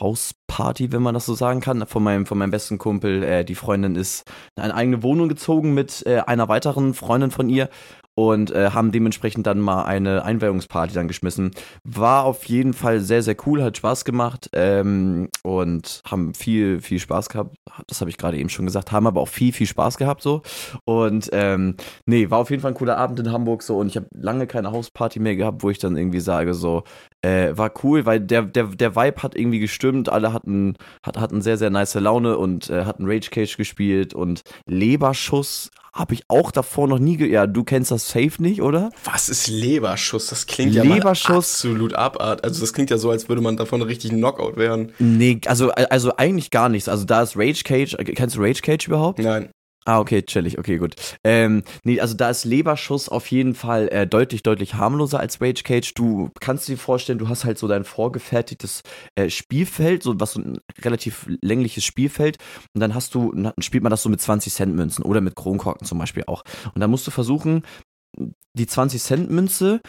[0.00, 3.22] Hausparty, wenn man das so sagen kann, von meinem, von meinem besten Kumpel.
[3.22, 4.24] Äh, die Freundin ist
[4.56, 7.68] in eine eigene Wohnung gezogen mit äh, einer weiteren Freundin von ihr
[8.14, 11.50] und äh, haben dementsprechend dann mal eine Einweihungsparty dann geschmissen.
[11.82, 16.98] War auf jeden Fall sehr, sehr cool, hat Spaß gemacht ähm, und haben viel, viel
[16.98, 17.56] Spaß gehabt.
[17.88, 20.42] Das habe ich gerade eben schon gesagt, haben aber auch viel, viel Spaß gehabt so.
[20.84, 23.96] Und ähm, nee, war auf jeden Fall ein cooler Abend in Hamburg so und ich
[23.96, 26.84] habe lange keine Hausparty mehr gehabt, wo ich dann irgendwie sage so,
[27.22, 31.42] äh, war cool, weil der, der, der Vibe hat irgendwie gestimmt, alle hatten, hat, hatten
[31.42, 36.50] sehr, sehr nice Laune und äh, hatten Rage Cage gespielt und Leberschuss habe ich auch
[36.50, 38.90] davor noch nie ge Ja, du kennst das safe nicht, oder?
[39.04, 40.26] Was ist Leberschuss?
[40.26, 42.44] Das klingt Leberschuss, ja absolut abart.
[42.44, 44.92] Also das klingt ja so, als würde man davon richtig Knockout werden.
[44.98, 46.88] Nee, also, also eigentlich gar nichts.
[46.88, 47.96] Also da ist Rage Cage.
[48.14, 49.20] Kennst du Rage Cage überhaupt?
[49.20, 49.48] Nein.
[49.86, 50.94] Ah, okay, chillig, okay, gut.
[51.24, 55.62] Ähm, nee, also da ist Leberschuss auf jeden Fall äh, deutlich, deutlich harmloser als Rage
[55.62, 55.92] Cage.
[55.92, 58.82] Du kannst dir vorstellen, du hast halt so dein vorgefertigtes
[59.14, 62.38] äh, Spielfeld, so was so ein relativ längliches Spielfeld.
[62.72, 65.36] Und dann hast du, dann spielt man das so mit 20 Cent Münzen oder mit
[65.36, 66.44] Kronkorken zum Beispiel auch.
[66.74, 67.62] Und dann musst du versuchen,
[68.54, 69.82] die 20 Cent Münze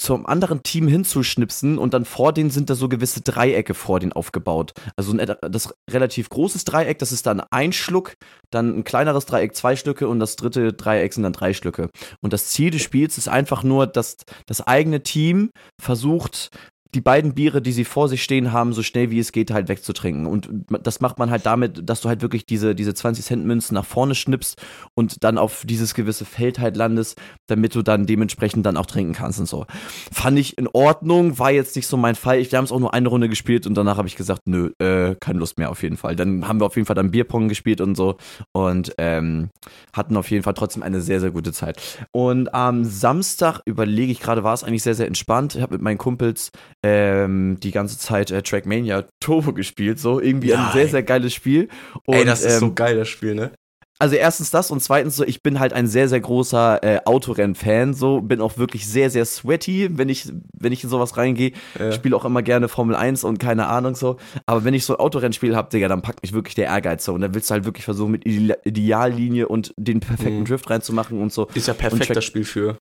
[0.00, 4.12] zum anderen Team hinzuschnipsen und dann vor denen sind da so gewisse Dreiecke vor denen
[4.12, 4.72] aufgebaut.
[4.96, 8.14] Also ein das relativ großes Dreieck, das ist dann ein Schluck,
[8.50, 11.90] dann ein kleineres Dreieck zwei Stücke und das dritte Dreieck sind dann drei Stücke.
[12.22, 16.50] Und das Ziel des Spiels ist einfach nur, dass das eigene Team versucht,
[16.94, 19.68] die beiden Biere, die sie vor sich stehen haben, so schnell wie es geht, halt
[19.68, 20.26] wegzutrinken.
[20.26, 20.48] Und
[20.82, 24.60] das macht man halt damit, dass du halt wirklich diese, diese 20-Cent-Münzen nach vorne schnippst
[24.94, 29.12] und dann auf dieses gewisse Feld halt landest, damit du dann dementsprechend dann auch trinken
[29.12, 29.66] kannst und so.
[30.12, 32.38] Fand ich in Ordnung, war jetzt nicht so mein Fall.
[32.38, 34.70] Ich, wir haben es auch nur eine Runde gespielt und danach habe ich gesagt, nö,
[34.78, 36.16] äh, keine Lust mehr auf jeden Fall.
[36.16, 38.16] Dann haben wir auf jeden Fall dann Bierpong gespielt und so
[38.52, 39.50] und ähm,
[39.92, 41.80] hatten auf jeden Fall trotzdem eine sehr, sehr gute Zeit.
[42.12, 45.54] Und am Samstag überlege ich gerade, war es eigentlich sehr, sehr entspannt.
[45.54, 46.50] Ich habe mit meinen Kumpels
[46.84, 49.98] ähm, die ganze Zeit äh, Trackmania Turbo gespielt.
[49.98, 51.68] So irgendwie ja, ein sehr, sehr geiles Spiel.
[52.06, 53.52] Und, ey, das ist ähm, so geil, das Spiel, ne?
[54.00, 57.92] Also erstens das und zweitens so, ich bin halt ein sehr, sehr großer äh, Autorennen-Fan,
[57.92, 61.52] so, bin auch wirklich sehr, sehr sweaty, wenn ich, wenn ich in sowas reingehe.
[61.78, 61.92] Ja.
[61.92, 64.16] Spiele auch immer gerne Formel 1 und keine Ahnung so.
[64.46, 67.12] Aber wenn ich so ein Autorennspiel habe, Digga, dann packt mich wirklich der Ehrgeiz so.
[67.12, 70.44] Und dann willst du halt wirklich versuchen, mit Ideallinie und den perfekten mhm.
[70.46, 71.48] Drift reinzumachen und so.
[71.52, 72.78] Ist ja perfekt das Spiel für.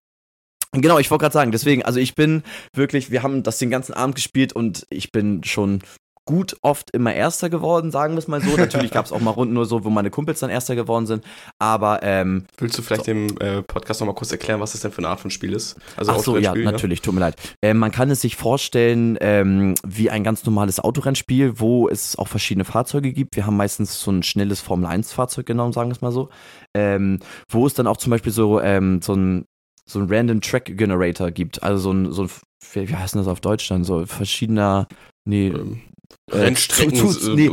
[0.71, 3.93] Genau, ich wollte gerade sagen, deswegen, also ich bin wirklich, wir haben das den ganzen
[3.93, 5.81] Abend gespielt und ich bin schon
[6.29, 8.55] gut oft immer Erster geworden, sagen wir es mal so.
[8.55, 11.25] Natürlich gab es auch mal Runden nur so, wo meine Kumpels dann Erster geworden sind.
[11.57, 13.11] Aber ähm, willst du vielleicht so.
[13.11, 15.75] dem äh, Podcast nochmal kurz erklären, was das denn für eine Art von Spiel ist?
[15.97, 16.65] Also Ach so, ja, ne?
[16.65, 17.01] natürlich.
[17.01, 17.35] Tut mir leid.
[17.63, 22.27] Äh, man kann es sich vorstellen ähm, wie ein ganz normales Autorennspiel, wo es auch
[22.27, 23.35] verschiedene Fahrzeuge gibt.
[23.35, 26.29] Wir haben meistens so ein schnelles Formel 1 Fahrzeug genommen, sagen wir es mal so.
[26.75, 29.45] Ähm, wo es dann auch zum Beispiel so ähm, so ein
[29.87, 31.63] so ein Random Track Generator gibt.
[31.63, 32.29] Also so ein, so ein
[32.73, 33.83] wie heißt das auf Deutsch dann?
[33.83, 34.87] So verschiedener,
[35.25, 35.81] nee, ähm,
[36.31, 37.49] Rennstrecken zu, zu, nee,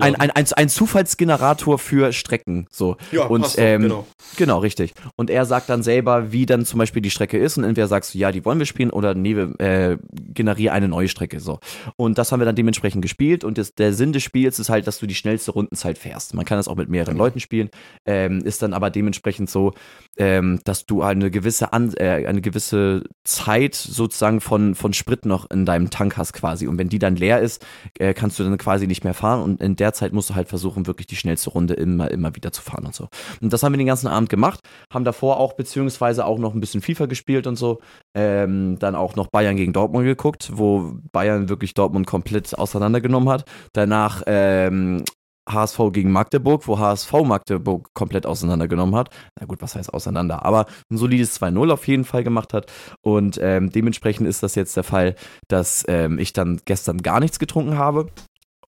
[0.00, 2.66] ein, ein, ein, ein, Zufallsgenerator für Strecken.
[2.70, 2.96] So.
[3.10, 4.06] Ja, und passt ähm, genau.
[4.36, 4.94] Genau, richtig.
[5.16, 7.58] Und er sagt dann selber, wie dann zum Beispiel die Strecke ist.
[7.58, 10.88] Und entweder sagst du, ja, die wollen wir spielen, oder nee, wir äh, generieren eine
[10.88, 11.40] neue Strecke.
[11.40, 11.60] So.
[11.96, 13.44] Und das haben wir dann dementsprechend gespielt.
[13.44, 16.34] Und das, der Sinn des Spiels ist halt, dass du die schnellste Rundenzeit fährst.
[16.34, 17.70] Man kann das auch mit mehreren Leuten spielen.
[18.06, 19.72] Ähm, ist dann aber dementsprechend so,
[20.16, 25.50] ähm, dass du eine gewisse, An äh, eine gewisse Zeit sozusagen von, von Sprit noch
[25.50, 26.66] in deinem Tank hast quasi.
[26.66, 27.64] Und wenn die dann leer ist,
[27.98, 30.34] äh, äh, kannst du dann quasi nicht mehr fahren und in der Zeit musst du
[30.34, 33.08] halt versuchen, wirklich die schnellste Runde immer, immer wieder zu fahren und so.
[33.40, 34.60] Und das haben wir den ganzen Abend gemacht,
[34.92, 37.80] haben davor auch beziehungsweise auch noch ein bisschen FIFA gespielt und so,
[38.14, 43.44] ähm, dann auch noch Bayern gegen Dortmund geguckt, wo Bayern wirklich Dortmund komplett auseinandergenommen hat.
[43.72, 45.04] Danach ähm,
[45.48, 49.10] HSV gegen Magdeburg, wo HSV Magdeburg komplett auseinandergenommen hat.
[49.38, 50.44] Na gut, was heißt auseinander?
[50.44, 52.70] Aber ein solides 2-0 auf jeden Fall gemacht hat.
[53.02, 55.14] Und ähm, dementsprechend ist das jetzt der Fall,
[55.48, 58.06] dass ähm, ich dann gestern gar nichts getrunken habe.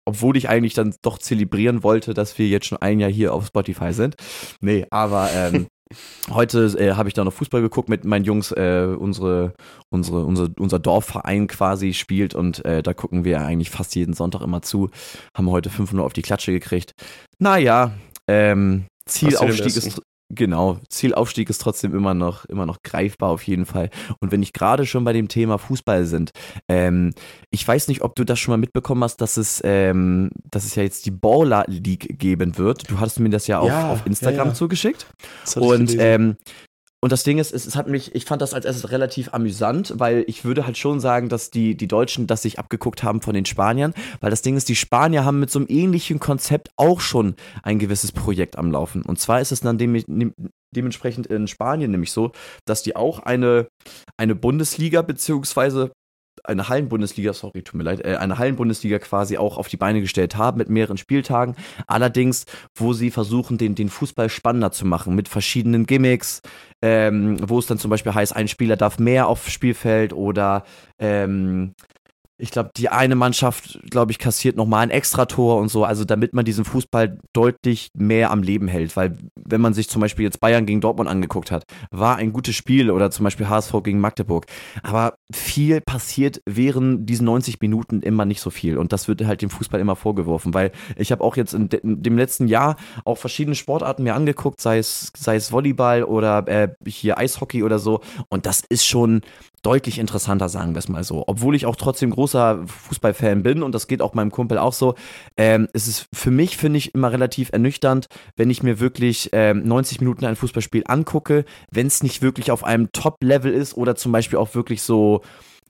[0.07, 3.47] Obwohl ich eigentlich dann doch zelebrieren wollte, dass wir jetzt schon ein Jahr hier auf
[3.47, 4.17] Spotify sind.
[4.61, 5.67] Nee, aber ähm,
[6.31, 8.53] Heute äh, habe ich da noch Fußball geguckt mit meinen Jungs.
[8.53, 9.55] Äh, unsere,
[9.91, 14.41] unsere, unsere, unser Dorfverein quasi spielt und äh, da gucken wir eigentlich fast jeden Sonntag
[14.41, 14.91] immer zu.
[15.37, 16.93] Haben heute 5-0 auf die Klatsche gekriegt.
[17.39, 17.93] Naja,
[18.27, 23.91] ähm, Zielaufstieg ist, Genau, Zielaufstieg ist trotzdem immer noch, immer noch greifbar auf jeden Fall.
[24.21, 26.31] Und wenn ich gerade schon bei dem Thema Fußball sind,
[26.69, 27.13] ähm,
[27.51, 30.75] ich weiß nicht, ob du das schon mal mitbekommen hast, dass es, ähm, dass es
[30.77, 32.91] ja jetzt die Baller League geben wird.
[32.91, 34.55] Du hattest mir das ja, ja auf, auf Instagram ja, ja.
[34.55, 35.07] zugeschickt.
[35.57, 36.37] Und ähm,
[37.05, 39.93] und das Ding ist, es, es, hat mich, ich fand das als erstes relativ amüsant,
[39.99, 43.35] weil ich würde halt schon sagen, dass die, die Deutschen das sich abgeguckt haben von
[43.35, 47.03] den Spaniern, weil das Ding ist, die Spanier haben mit so einem ähnlichen Konzept auch
[47.03, 49.03] schon ein gewisses Projekt am Laufen.
[49.03, 50.03] Und zwar ist es dann dem,
[50.75, 52.33] dementsprechend in Spanien nämlich so,
[52.65, 53.69] dass die auch eine,
[54.17, 55.93] eine Bundesliga beziehungsweise
[56.43, 60.37] eine Hallenbundesliga, sorry, tut mir leid, äh, eine Hallenbundesliga quasi auch auf die Beine gestellt
[60.37, 61.55] haben mit mehreren Spieltagen.
[61.87, 66.43] Allerdings, wo sie versuchen, den, den Fußball spannender zu machen mit verschiedenen Gimmicks,
[66.83, 70.65] ähm, wo es dann zum Beispiel heißt, ein Spieler darf mehr aufs Spielfeld oder
[70.99, 71.75] ähm,
[72.37, 76.35] ich glaube, die eine Mannschaft, glaube ich, kassiert nochmal ein Extrator und so, also damit
[76.35, 78.97] man diesen Fußball deutlich mehr am Leben hält.
[78.97, 82.57] Weil, wenn man sich zum Beispiel jetzt Bayern gegen Dortmund angeguckt hat, war ein gutes
[82.57, 84.47] Spiel oder zum Beispiel HSV gegen Magdeburg.
[84.83, 88.79] Aber viel passiert während diesen 90 Minuten immer nicht so viel.
[88.79, 91.81] Und das wird halt dem Fußball immer vorgeworfen, weil ich habe auch jetzt in, de
[91.81, 96.49] in, dem letzten Jahr auch verschiedene Sportarten mir angeguckt, sei es, sei es Volleyball oder
[96.49, 98.01] äh, hier Eishockey oder so.
[98.29, 99.23] Und das ist schon
[99.65, 101.25] deutlich interessanter, sagen wir es mal so.
[101.27, 104.95] Obwohl ich auch trotzdem großer Fußballfan bin und das geht auch meinem Kumpel auch so,
[105.37, 109.67] ähm, es ist für mich, finde ich, immer relativ ernüchternd, wenn ich mir wirklich ähm,
[109.67, 114.13] 90 Minuten ein Fußballspiel angucke, wenn es nicht wirklich auf einem Top-Level ist oder zum
[114.13, 115.23] Beispiel auch wirklich so,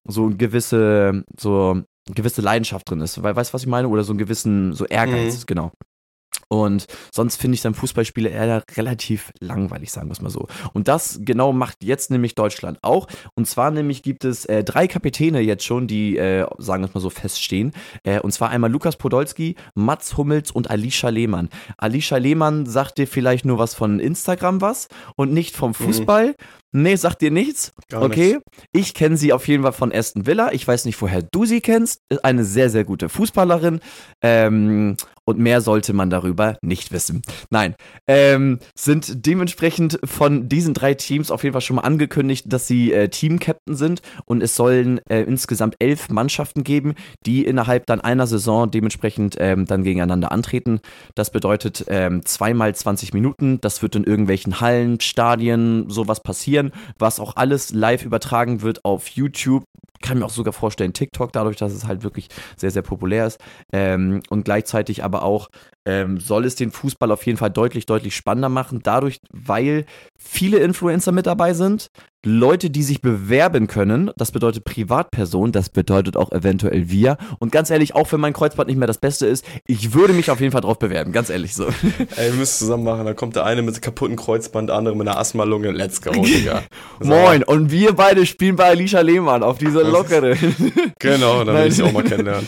[0.07, 3.22] so gewisse, so gewisse Leidenschaft drin ist.
[3.22, 3.88] Weil, weißt du, was ich meine?
[3.88, 5.46] Oder so einen gewissen, so Ehrgeiz, mhm.
[5.46, 5.72] genau.
[6.48, 10.46] Und sonst finde ich dann Fußballspiele eher relativ langweilig, sagen wir es mal so.
[10.72, 13.07] Und das genau macht jetzt nämlich Deutschland auch.
[13.35, 16.94] Und zwar nämlich gibt es äh, drei Kapitäne jetzt schon, die, äh, sagen wir es
[16.94, 17.72] mal so, feststehen.
[18.02, 21.48] Äh, und zwar einmal Lukas Podolski, Mats Hummels und Alicia Lehmann.
[21.78, 25.74] Alicia Lehmann sagt dir vielleicht nur was von Instagram was und nicht vom mhm.
[25.74, 26.28] Fußball.
[26.28, 26.35] Mhm.
[26.76, 27.72] Nee, sagt dir nichts?
[27.88, 28.32] Gar okay.
[28.32, 28.44] Nichts.
[28.72, 30.50] Ich kenne sie auf jeden Fall von Aston Villa.
[30.52, 32.00] Ich weiß nicht, woher du sie kennst.
[32.24, 33.78] Eine sehr, sehr gute Fußballerin.
[34.22, 37.22] Ähm, und mehr sollte man darüber nicht wissen.
[37.50, 37.74] Nein,
[38.06, 42.92] ähm, sind dementsprechend von diesen drei Teams auf jeden Fall schon mal angekündigt, dass sie
[42.92, 48.26] äh, Team-Captain sind und es sollen äh, insgesamt elf Mannschaften geben, die innerhalb dann einer
[48.26, 50.80] Saison dementsprechend ähm, dann gegeneinander antreten.
[51.14, 53.60] Das bedeutet ähm, zweimal 20 Minuten.
[53.60, 56.63] Das wird in irgendwelchen Hallen, Stadien, sowas passieren,
[56.98, 59.64] was auch alles live übertragen wird auf YouTube.
[60.03, 63.40] Kann mir auch sogar vorstellen, TikTok, dadurch, dass es halt wirklich sehr, sehr populär ist.
[63.72, 65.48] Ähm, und gleichzeitig aber aber auch
[65.87, 68.81] ähm, soll es den Fußball auf jeden Fall deutlich, deutlich spannender machen.
[68.83, 69.87] Dadurch, weil
[70.18, 71.90] viele Influencer mit dabei sind,
[72.24, 77.18] Leute, die sich bewerben können, das bedeutet Privatpersonen, das bedeutet auch eventuell wir.
[77.38, 80.30] Und ganz ehrlich, auch wenn mein Kreuzband nicht mehr das Beste ist, ich würde mich
[80.30, 81.66] auf jeden Fall drauf bewerben, ganz ehrlich so.
[82.16, 85.06] Ey, wir müssen zusammen machen, da kommt der eine mit kaputten Kreuzband, der andere mit
[85.06, 86.62] einer Asthma-Lunge, let's go, Digga.
[87.00, 90.37] Moin, und wir beide spielen bei Alicia Lehmann auf diese lockere.
[90.98, 92.46] genau, dann will ich sie auch mal kennenlernen.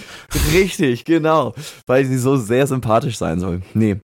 [0.52, 1.54] Richtig, genau,
[1.86, 3.60] weil sie so sehr sympathisch sein soll.
[3.74, 3.96] Nee.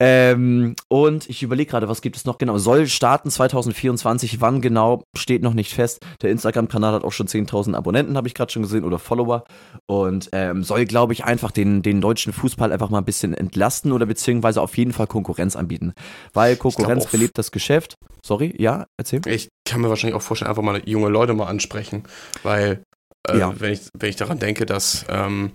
[0.00, 2.58] Ähm, und ich überlege gerade, was gibt es noch genau?
[2.58, 5.04] Soll starten 2024, wann genau?
[5.20, 6.04] Steht noch nicht fest.
[6.22, 9.44] Der Instagram-Kanal hat auch schon 10.000 Abonnenten, habe ich gerade schon gesehen, oder Follower.
[9.86, 13.92] Und ähm, soll, glaube ich, einfach den, den deutschen Fußball einfach mal ein bisschen entlasten
[13.92, 15.92] oder beziehungsweise auf jeden Fall Konkurrenz anbieten.
[16.32, 17.94] Weil Konkurrenz belebt das Geschäft.
[18.24, 19.20] Sorry, ja, erzähl.
[19.26, 22.04] Ich kann mir wahrscheinlich auch vorstellen, einfach mal junge Leute mal ansprechen,
[22.42, 22.82] weil
[23.28, 23.58] äh, ja.
[23.58, 25.52] wenn, ich, wenn ich daran denke, dass ähm,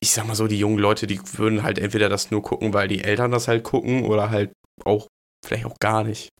[0.00, 2.88] ich sag mal so, die jungen Leute, die würden halt entweder das nur gucken, weil
[2.88, 4.52] die Eltern das halt gucken oder halt
[4.84, 5.08] auch
[5.44, 6.30] vielleicht auch gar nicht.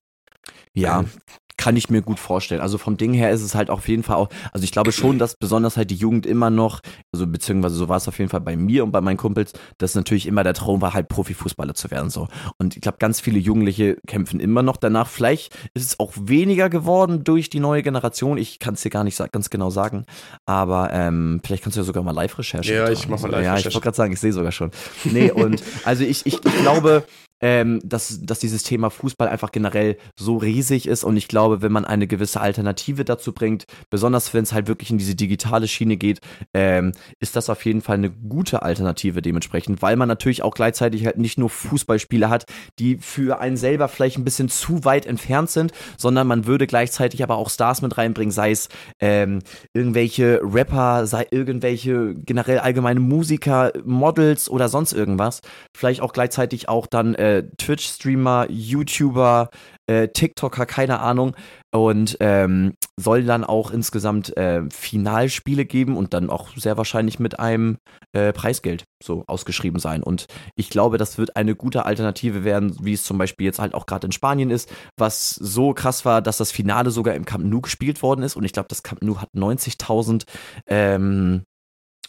[0.75, 1.11] Ja, ähm,
[1.59, 2.63] kann ich mir gut vorstellen.
[2.63, 5.19] Also vom Ding her ist es halt auf jeden Fall auch, also ich glaube schon,
[5.19, 6.81] dass besonders halt die Jugend immer noch,
[7.13, 9.95] also beziehungsweise so war es auf jeden Fall bei mir und bei meinen Kumpels, dass
[9.95, 12.29] natürlich immer der Traum war, halt Profifußballer zu werden so.
[12.59, 15.09] Und ich glaube, ganz viele Jugendliche kämpfen immer noch danach.
[15.09, 18.39] Vielleicht ist es auch weniger geworden durch die neue Generation.
[18.39, 20.07] Ich kann es dir gar nicht ganz genau sagen,
[20.47, 22.73] aber ähm, vielleicht kannst du ja sogar mal Live-Recherche.
[22.73, 23.63] Ja, ich mache mal Live-Recherche.
[23.63, 24.71] Ja, ich wollte gerade sagen, ich sehe sogar schon.
[25.05, 27.05] Nee, und also ich, ich, ich glaube,
[27.41, 31.05] ähm, dass, dass dieses Thema Fußball einfach generell so riesig ist.
[31.05, 34.91] Und ich glaube, wenn man eine gewisse Alternative dazu bringt, besonders wenn es halt wirklich
[34.91, 36.21] in diese digitale Schiene geht,
[36.55, 41.07] ähm, ist das auf jeden Fall eine gute Alternative dementsprechend, weil man natürlich auch gleichzeitig
[41.07, 42.45] halt nicht nur Fußballspieler hat,
[42.79, 47.23] die für einen selber vielleicht ein bisschen zu weit entfernt sind, sondern man würde gleichzeitig
[47.23, 48.69] aber auch Stars mit reinbringen, sei es
[49.01, 49.41] ähm,
[49.73, 55.41] irgendwelche Rapper, sei irgendwelche generell allgemeine Musiker, Models oder sonst irgendwas,
[55.77, 59.51] vielleicht auch gleichzeitig auch dann äh, äh, Twitch-Streamer, YouTuber,
[59.87, 61.35] äh, TikToker, keine Ahnung.
[61.71, 67.39] Und ähm, soll dann auch insgesamt äh, Finalspiele geben und dann auch sehr wahrscheinlich mit
[67.39, 67.77] einem
[68.15, 70.03] äh, Preisgeld so ausgeschrieben sein.
[70.03, 73.75] Und ich glaube, das wird eine gute Alternative werden, wie es zum Beispiel jetzt halt
[73.75, 77.45] auch gerade in Spanien ist, was so krass war, dass das Finale sogar im Camp
[77.45, 78.35] Nou gespielt worden ist.
[78.35, 80.25] Und ich glaube, das Camp Nou hat 90.000
[80.69, 81.43] ähm,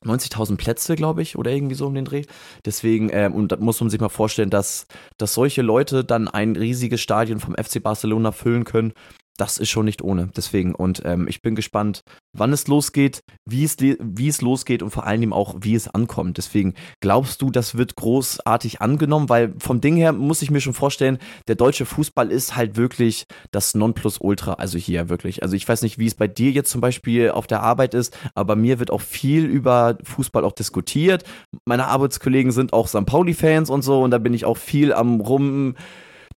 [0.03, 2.23] 90.000 Plätze, glaube ich, oder irgendwie so um den Dreh.
[2.65, 6.55] Deswegen, ähm, und da muss man sich mal vorstellen, dass, dass solche Leute dann ein
[6.55, 8.93] riesiges Stadion vom FC Barcelona füllen können
[9.39, 10.29] das ist schon nicht ohne.
[10.35, 14.91] Deswegen, und ähm, ich bin gespannt, wann es losgeht, wie es, wie es losgeht und
[14.91, 16.37] vor allem auch, wie es ankommt.
[16.37, 19.29] Deswegen, glaubst du, das wird großartig angenommen?
[19.29, 23.25] Weil vom Ding her muss ich mir schon vorstellen, der deutsche Fußball ist halt wirklich
[23.51, 25.41] das Nonplusultra, also hier wirklich.
[25.41, 28.17] Also ich weiß nicht, wie es bei dir jetzt zum Beispiel auf der Arbeit ist,
[28.35, 31.23] aber mir wird auch viel über Fußball auch diskutiert.
[31.65, 33.05] Meine Arbeitskollegen sind auch St.
[33.05, 35.75] Pauli-Fans und so und da bin ich auch viel am rum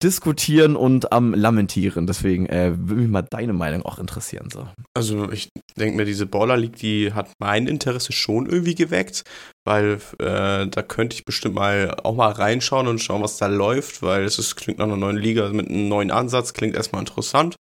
[0.03, 2.07] diskutieren und am lamentieren.
[2.07, 4.49] Deswegen äh, würde mich mal deine Meinung auch interessieren.
[4.51, 4.67] So.
[4.95, 9.25] Also ich denke mir, diese Baller League, die hat mein Interesse schon irgendwie geweckt,
[9.65, 14.03] weil äh, da könnte ich bestimmt mal auch mal reinschauen und schauen, was da läuft,
[14.03, 17.57] weil es ist, klingt nach einer neuen Liga mit einem neuen Ansatz, klingt erstmal interessant.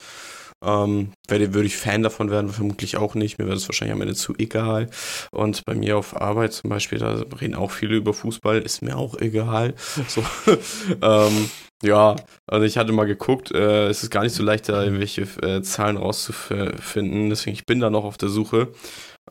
[0.65, 3.37] Ähm, werde, würde ich Fan davon werden, vermutlich auch nicht.
[3.37, 4.89] Mir wäre es wahrscheinlich am Ende zu egal.
[5.31, 8.97] Und bei mir auf Arbeit zum Beispiel, da reden auch viele über Fußball, ist mir
[8.97, 9.73] auch egal.
[10.07, 10.23] So,
[11.01, 11.49] ähm,
[11.83, 12.15] ja,
[12.47, 15.61] also ich hatte mal geguckt, äh, es ist gar nicht so leicht, da irgendwelche äh,
[15.61, 17.29] Zahlen rauszufinden.
[17.29, 18.69] Deswegen, ich bin da noch auf der Suche.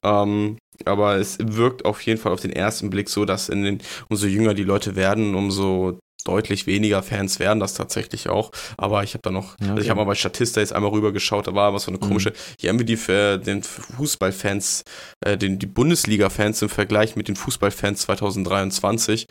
[0.03, 3.83] Ähm, aber es wirkt auf jeden Fall auf den ersten Blick so, dass in den,
[4.09, 8.51] umso jünger die Leute werden, umso deutlich weniger Fans werden das tatsächlich auch.
[8.77, 9.71] Aber ich habe da noch, ja, okay.
[9.71, 12.31] also ich habe mal bei Statista jetzt einmal rübergeschaut, da war aber so eine komische,
[12.31, 12.35] mhm.
[12.59, 14.85] hier haben wir die für den Fußballfans,
[15.21, 19.27] äh, den, die Bundesliga-Fans im Vergleich mit den Fußballfans 2023.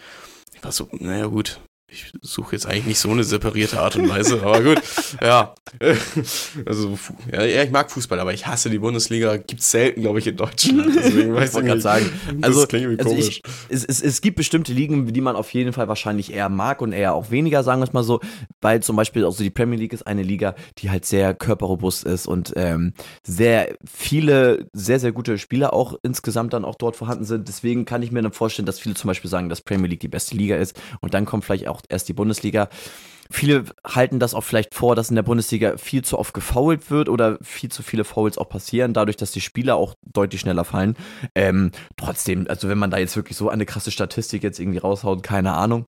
[0.53, 1.59] Ich war so, naja gut,
[1.95, 4.81] ich suche jetzt eigentlich nicht so eine separierte Art und Weise, aber gut,
[5.21, 5.55] ja.
[6.65, 6.97] Also,
[7.31, 9.37] ja, ich mag Fußball, aber ich hasse die Bundesliga.
[9.37, 10.95] Gibt es selten, glaube ich, in Deutschland.
[10.95, 12.09] Deswegen weiß ich gerade sagen.
[12.41, 15.73] Also, das klingt also ich, es, es, es gibt bestimmte Ligen, die man auf jeden
[15.73, 18.19] Fall wahrscheinlich eher mag und eher auch weniger, sagen wir es mal so.
[18.61, 22.27] Weil zum Beispiel, also die Premier League ist eine Liga, die halt sehr körperrobust ist
[22.27, 27.47] und ähm, sehr viele, sehr, sehr gute Spieler auch insgesamt dann auch dort vorhanden sind.
[27.47, 30.07] Deswegen kann ich mir dann vorstellen, dass viele zum Beispiel sagen, dass Premier League die
[30.07, 32.69] beste Liga ist und dann kommt vielleicht auch erst die Bundesliga.
[33.31, 37.09] Viele halten das auch vielleicht vor, dass in der Bundesliga viel zu oft gefoult wird
[37.09, 40.95] oder viel zu viele Fouls auch passieren, dadurch, dass die Spieler auch deutlich schneller fallen.
[41.33, 45.23] Ähm, trotzdem, also wenn man da jetzt wirklich so eine krasse Statistik jetzt irgendwie raushaut,
[45.23, 45.85] keine Ahnung.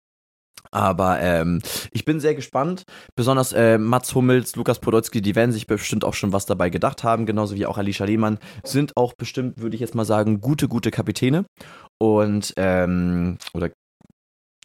[0.72, 2.84] Aber ähm, ich bin sehr gespannt.
[3.16, 7.04] Besonders äh, Mats Hummels, Lukas Podolski, die werden sich bestimmt auch schon was dabei gedacht
[7.04, 10.68] haben, genauso wie auch Alicia Lehmann, sind auch bestimmt, würde ich jetzt mal sagen, gute,
[10.68, 11.46] gute Kapitäne.
[12.00, 13.72] Und, ähm, oder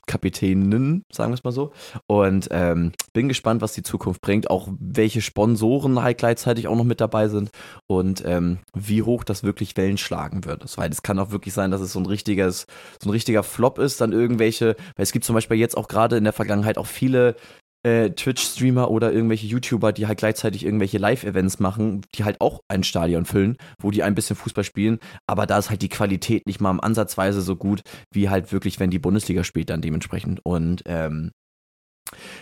[0.06, 1.72] Kapitäninnen, sagen wir es mal so.
[2.06, 6.84] Und ähm, bin gespannt, was die Zukunft bringt, auch welche Sponsoren halt gleichzeitig auch noch
[6.84, 7.50] mit dabei sind
[7.86, 10.64] und ähm, wie hoch das wirklich Wellen schlagen wird.
[10.76, 12.66] Weil es kann auch wirklich sein, dass es so ein richtiges,
[13.00, 16.16] so ein richtiger Flop ist, dann irgendwelche, weil es gibt zum Beispiel jetzt auch gerade
[16.16, 17.36] in der Vergangenheit auch viele
[17.82, 22.84] äh, Twitch-Streamer oder irgendwelche YouTuber, die halt gleichzeitig irgendwelche Live-Events machen, die halt auch ein
[22.84, 26.60] Stadion füllen, wo die ein bisschen Fußball spielen, aber da ist halt die Qualität nicht
[26.60, 30.40] mal im Ansatzweise so gut, wie halt wirklich, wenn die Bundesliga spielt, dann dementsprechend.
[30.44, 31.32] Und ähm,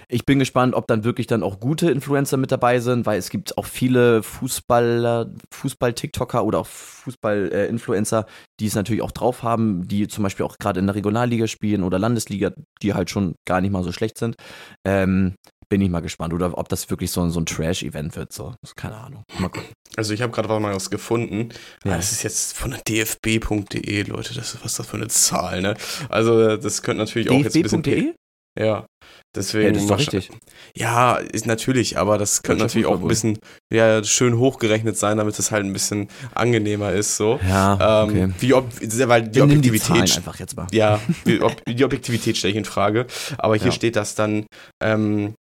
[0.08, 3.30] ich bin gespannt, ob dann wirklich dann auch gute Influencer mit dabei sind, weil es
[3.30, 8.26] gibt auch viele Fußballer, Fußball-TikToker oder auch Fußball-Influencer,
[8.58, 11.82] die es natürlich auch drauf haben, die zum Beispiel auch gerade in der Regionalliga spielen
[11.82, 12.52] oder Landesliga,
[12.82, 14.36] die halt schon gar nicht mal so schlecht sind.
[14.86, 15.34] Ähm,
[15.70, 16.34] bin ich mal gespannt.
[16.34, 18.32] Oder ob das wirklich so, so ein Trash-Event wird.
[18.32, 18.54] So.
[18.76, 19.22] Keine Ahnung.
[19.38, 19.70] Mal gucken.
[19.96, 21.50] Also ich habe gerade mal was gefunden.
[21.84, 21.96] Ja.
[21.96, 24.34] Das ist jetzt von der dfb.de, Leute.
[24.34, 25.76] Das ist was das für eine Zahl, ne?
[26.08, 27.82] Also das könnte natürlich auch jetzt ein bisschen.
[27.82, 28.14] DFB.de?
[28.58, 28.86] Ja.
[29.34, 30.30] Deswegen Ja, das ist doch richtig.
[30.74, 33.38] Ja, ist natürlich, aber das könnte natürlich auch ein bisschen
[33.72, 37.16] ja, schön hochgerechnet sein, damit es halt ein bisschen angenehmer ist.
[37.16, 37.38] So.
[37.46, 38.28] Ja, Ähm, okay.
[38.40, 40.66] wie ob, weil die Wir nehmen die Objektivität einfach jetzt mal.
[40.72, 43.06] ja, die, ob, die Objektivität stelle ich in Frage.
[43.38, 43.72] Aber hier Ja.
[43.72, 44.46] steht, dass dann
[44.82, 45.34] ähm,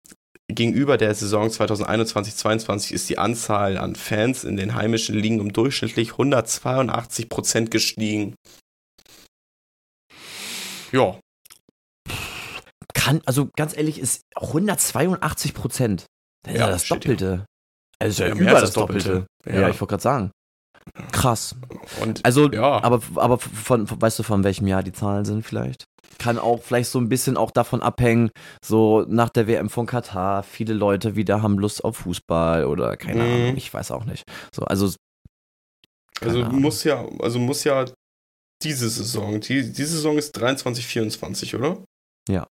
[0.49, 6.11] gegenüber der Saison 2021-22 ist die Anzahl an Fans in den heimischen Ligen um durchschnittlich
[6.13, 8.35] 182 Prozent gestiegen.
[10.91, 11.19] Ja,
[13.07, 16.05] Kann, also ganz ehrlich, ist 182 Prozent.
[16.43, 16.87] Das ist Ja, ja, das.
[16.87, 17.45] Doppelte.
[17.99, 19.25] Also Ja, über das Doppelte.
[19.43, 19.59] Doppelte.
[19.61, 19.69] Ja.
[19.69, 20.31] Ich wollte gerade sagen.
[21.11, 21.55] Krass.
[22.01, 22.81] und Also, ja.
[22.83, 25.85] aber, aber von, von, weißt du, von welchem Jahr die Zahlen sind vielleicht?
[26.17, 28.29] Kann auch vielleicht so ein bisschen auch davon abhängen,
[28.63, 33.23] so nach der WM von Katar, viele Leute wieder haben Lust auf Fußball oder keine
[33.23, 33.33] Mhm.
[33.43, 34.23] Ahnung, ich weiß auch nicht.
[34.55, 34.93] So, also,
[36.21, 36.61] also Ahnung.
[36.61, 37.85] muss ja, also muss ja
[38.63, 41.83] diese Saison, die, diese Saison ist 23, 24, oder?
[42.29, 42.47] Ja.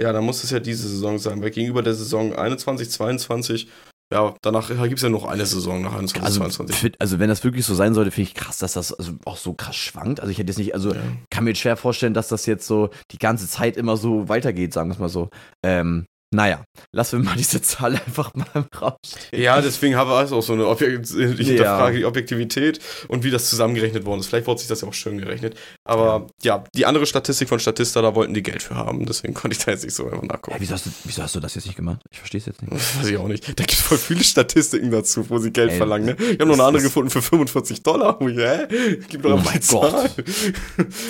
[0.00, 3.68] Ja, dann muss es ja diese Saison sein, weil gegenüber der Saison 21, 22,
[4.12, 6.76] ja, danach gibt es ja noch eine Saison nach 21, also, 22.
[6.76, 9.36] fit- also wenn das wirklich so sein sollte, finde ich krass, dass das also auch
[9.38, 10.20] so krass schwankt.
[10.20, 11.00] Also ich hätte jetzt nicht, also Ja.
[11.30, 14.72] kann mir jetzt schwer vorstellen, dass das jetzt so die ganze Zeit immer so weitergeht,
[14.74, 15.30] sagen wir es mal so.
[15.62, 19.40] Ähm, naja, lassen wir mal diese Zahl einfach mal im Raum stehen.
[19.42, 21.26] Ja, deswegen habe ich auch so eine Objekt ich Ja.
[21.44, 24.26] hinterfrage die Objektivität und wie das zusammengerechnet worden ist.
[24.28, 25.56] Vielleicht wurde sich das ja auch schön gerechnet.
[25.84, 26.64] Aber ja.
[26.74, 29.04] die andere Statistik von Statista, da wollten die Geld für haben.
[29.06, 30.56] Deswegen konnte ich da jetzt nicht so einfach Ja, nachgucken.
[30.60, 32.00] wieso, hast du, wieso hast du das jetzt nicht gemacht?
[32.10, 32.72] Ich verstehe es jetzt nicht.
[32.98, 33.46] Weiß ich auch nicht.
[33.48, 36.06] Da gibt es voll viele Statistiken dazu, wo sie Geld Ey, verlangen.
[36.06, 36.16] Ne?
[36.18, 38.20] Ich habe noch eine andere gefunden für 45 Dollar.
[38.20, 38.66] Oh, hä?
[39.08, 40.10] Gib doch Oh mal Zahl.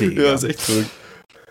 [0.01, 0.23] Digga.
[0.23, 0.91] ja, ist echt verrückt.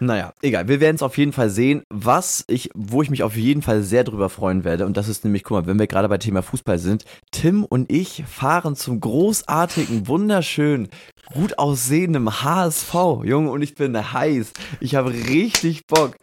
[0.04, 0.68] Naja, egal.
[0.68, 1.84] Wir werden es auf jeden Fall sehen.
[1.92, 5.24] Was ich, wo ich mich auf jeden Fall sehr drüber freuen werde, und das ist
[5.24, 9.00] nämlich, guck mal, wenn wir gerade bei Thema Fußball sind, Tim und ich fahren zum
[9.00, 10.90] großartigen, wunderschönen,
[11.32, 12.94] gut aussehenden HSV.
[13.26, 14.54] Junge, und ich bin heiß.
[14.80, 16.16] Ich habe richtig Bock.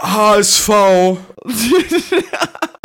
[0.00, 0.70] HSV.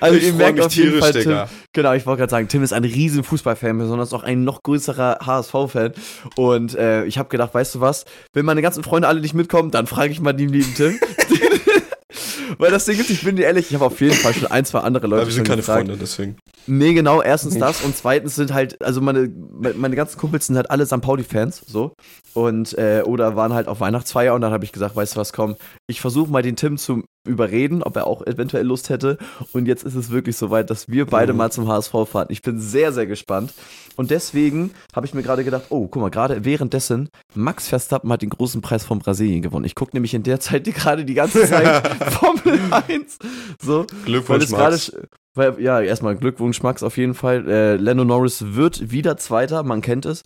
[0.00, 1.38] Also ich ihr merkt mich auf jeden Fall, Tim,
[1.72, 5.18] genau, ich wollte gerade sagen, Tim ist ein riesen Fußballfan, besonders auch ein noch größerer
[5.24, 5.92] HSV-Fan.
[6.36, 9.70] Und äh, ich habe gedacht, weißt du was, wenn meine ganzen Freunde alle nicht mitkommen,
[9.70, 10.98] dann frage ich mal den lieben Tim.
[12.58, 14.64] Weil das Ding ist, ich bin dir ehrlich, ich habe auf jeden Fall schon ein,
[14.64, 15.86] zwei andere Leute Ja, wir sind keine gefragt.
[15.86, 16.36] Freunde, deswegen.
[16.66, 19.30] Nee, genau, erstens das und zweitens sind halt, also meine,
[19.76, 21.00] meine ganzen Kumpels sind halt alle St.
[21.00, 21.92] Pauli-Fans, so.
[22.32, 25.32] Und, äh, oder waren halt auf Weihnachtsfeier und dann habe ich gesagt, weißt du was,
[25.32, 25.56] komm,
[25.88, 29.18] ich versuche mal den Tim zu überreden, ob er auch eventuell Lust hätte.
[29.52, 31.38] Und jetzt ist es wirklich soweit, dass wir beide Mhm.
[31.38, 32.26] mal zum HSV fahren.
[32.30, 33.52] Ich bin sehr, sehr gespannt.
[33.96, 38.22] Und deswegen habe ich mir gerade gedacht, oh, guck mal, gerade währenddessen, Max Verstappen hat
[38.22, 39.64] den großen Preis von Brasilien gewonnen.
[39.64, 42.58] Ich gucke nämlich in der Zeit die- gerade die ganze Zeit Formel
[42.88, 43.18] 1.
[43.62, 44.92] So, Glückwunsch, Max.
[45.34, 47.48] weil, ja, erstmal Glückwunsch, Max, auf jeden Fall.
[47.48, 50.24] Äh, Lando Norris wird wieder Zweiter, man kennt es.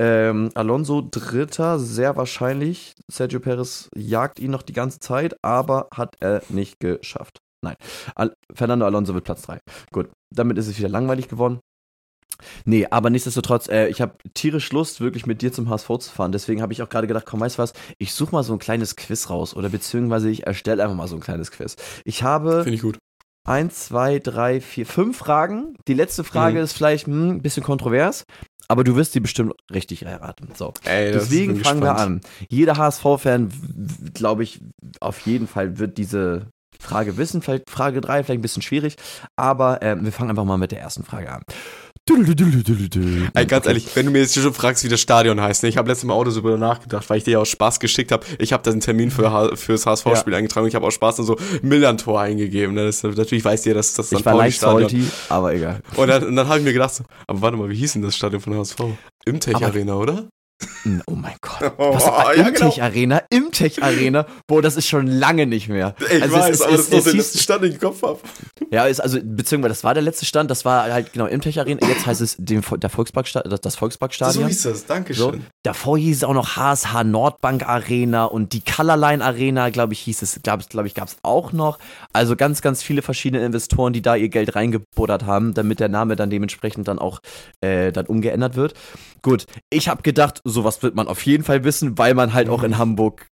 [0.00, 2.94] Ähm, Alonso Dritter, sehr wahrscheinlich.
[3.10, 7.38] Sergio Perez jagt ihn noch die ganze Zeit, aber hat er nicht geschafft.
[7.62, 7.74] Nein.
[8.14, 9.58] Al Fernando Alonso wird Platz 3.
[9.90, 11.58] Gut, damit ist es wieder langweilig geworden.
[12.64, 16.30] Nee, aber nichtsdestotrotz, äh, ich habe tierisch Lust, wirklich mit dir zum HSV zu fahren.
[16.30, 18.60] Deswegen habe ich auch gerade gedacht, komm, weißt du was, ich suche mal so ein
[18.60, 19.56] kleines Quiz raus.
[19.56, 21.74] Oder beziehungsweise ich erstelle einfach mal so ein kleines Quiz.
[22.04, 22.98] Ich habe Finde ich gut.
[23.48, 25.74] Eins, zwei, drei, vier, fünf Fragen.
[25.88, 26.64] Die letzte Frage Mhm.
[26.64, 28.24] ist vielleicht hm, ein bisschen kontrovers,
[28.68, 30.48] aber du wirst sie bestimmt richtig erraten.
[30.54, 30.74] So.
[30.84, 32.24] Ey, Deswegen fangen wir gespannt.
[32.24, 32.30] an.
[32.48, 33.50] Jeder HSV-Fan,
[34.14, 34.60] glaube ich,
[35.00, 36.46] auf jeden Fall wird diese
[36.78, 37.42] Frage wissen.
[37.42, 38.96] Vielleicht Frage drei, vielleicht ein bisschen schwierig,
[39.36, 41.42] aber ähm, wir fangen einfach mal mit der ersten Frage an.
[43.34, 45.68] Ey, ganz ehrlich, wenn du mir jetzt schon fragst, wie das Stadion heißt, ne?
[45.68, 48.24] ich habe letztes Mal Auto darüber nachgedacht, weil ich dir ja aus Spaß geschickt habe.
[48.38, 51.16] Ich habe da einen Termin für H fürs HSV-Spiel eingetragen und ich habe aus Spaß
[51.16, 52.74] dann so Millantor eingegeben.
[52.74, 52.86] Ne?
[52.86, 55.80] Das, natürlich weißt du ja, dass das Ich war leicht salty, aber egal.
[55.96, 58.02] Und dann, und dann habe ich mir gedacht, so, aber warte mal, wie hieß denn
[58.02, 58.76] das Stadion von HSV?
[59.24, 60.28] Imtech Aber- Arena, oder?
[61.06, 61.72] Oh mein Gott.
[61.78, 62.70] Oh, Was, ja, Im genau.
[62.70, 63.22] Tech Arena?
[63.30, 64.26] Im Tech Arena?
[64.46, 65.94] Boah, das ist schon lange nicht mehr.
[66.10, 68.02] Ich Also weiß, es, aber es, das ist der letzte Stand, den ich im Kopf
[68.02, 68.18] habe.
[68.70, 71.58] Ja, ist also, beziehungsweise das war der letzte Stand, das war halt genau im Tech
[71.60, 71.86] Arena.
[71.86, 74.48] Jetzt heißt es dem, der Volksparksta das, das So Volksparkstadion.
[74.48, 74.86] hieß das, So.
[74.88, 75.46] Dankeschön.
[75.62, 80.22] Davor hieß es auch noch HSH Nordbank Arena und die Colorline Arena, glaube ich, hieß
[80.22, 81.78] es, glaube glaub ich, gab es auch noch.
[82.12, 86.16] Also ganz, ganz viele verschiedene Investoren, die da ihr Geld reingebuddert haben, damit der Name
[86.16, 87.20] dann dementsprechend dann auch
[87.60, 88.74] äh, dann umgeändert wird.
[89.22, 92.62] Gut, ich habe gedacht, sowas wird man auf jeden Fall wissen, weil man halt auch
[92.62, 93.26] in Hamburg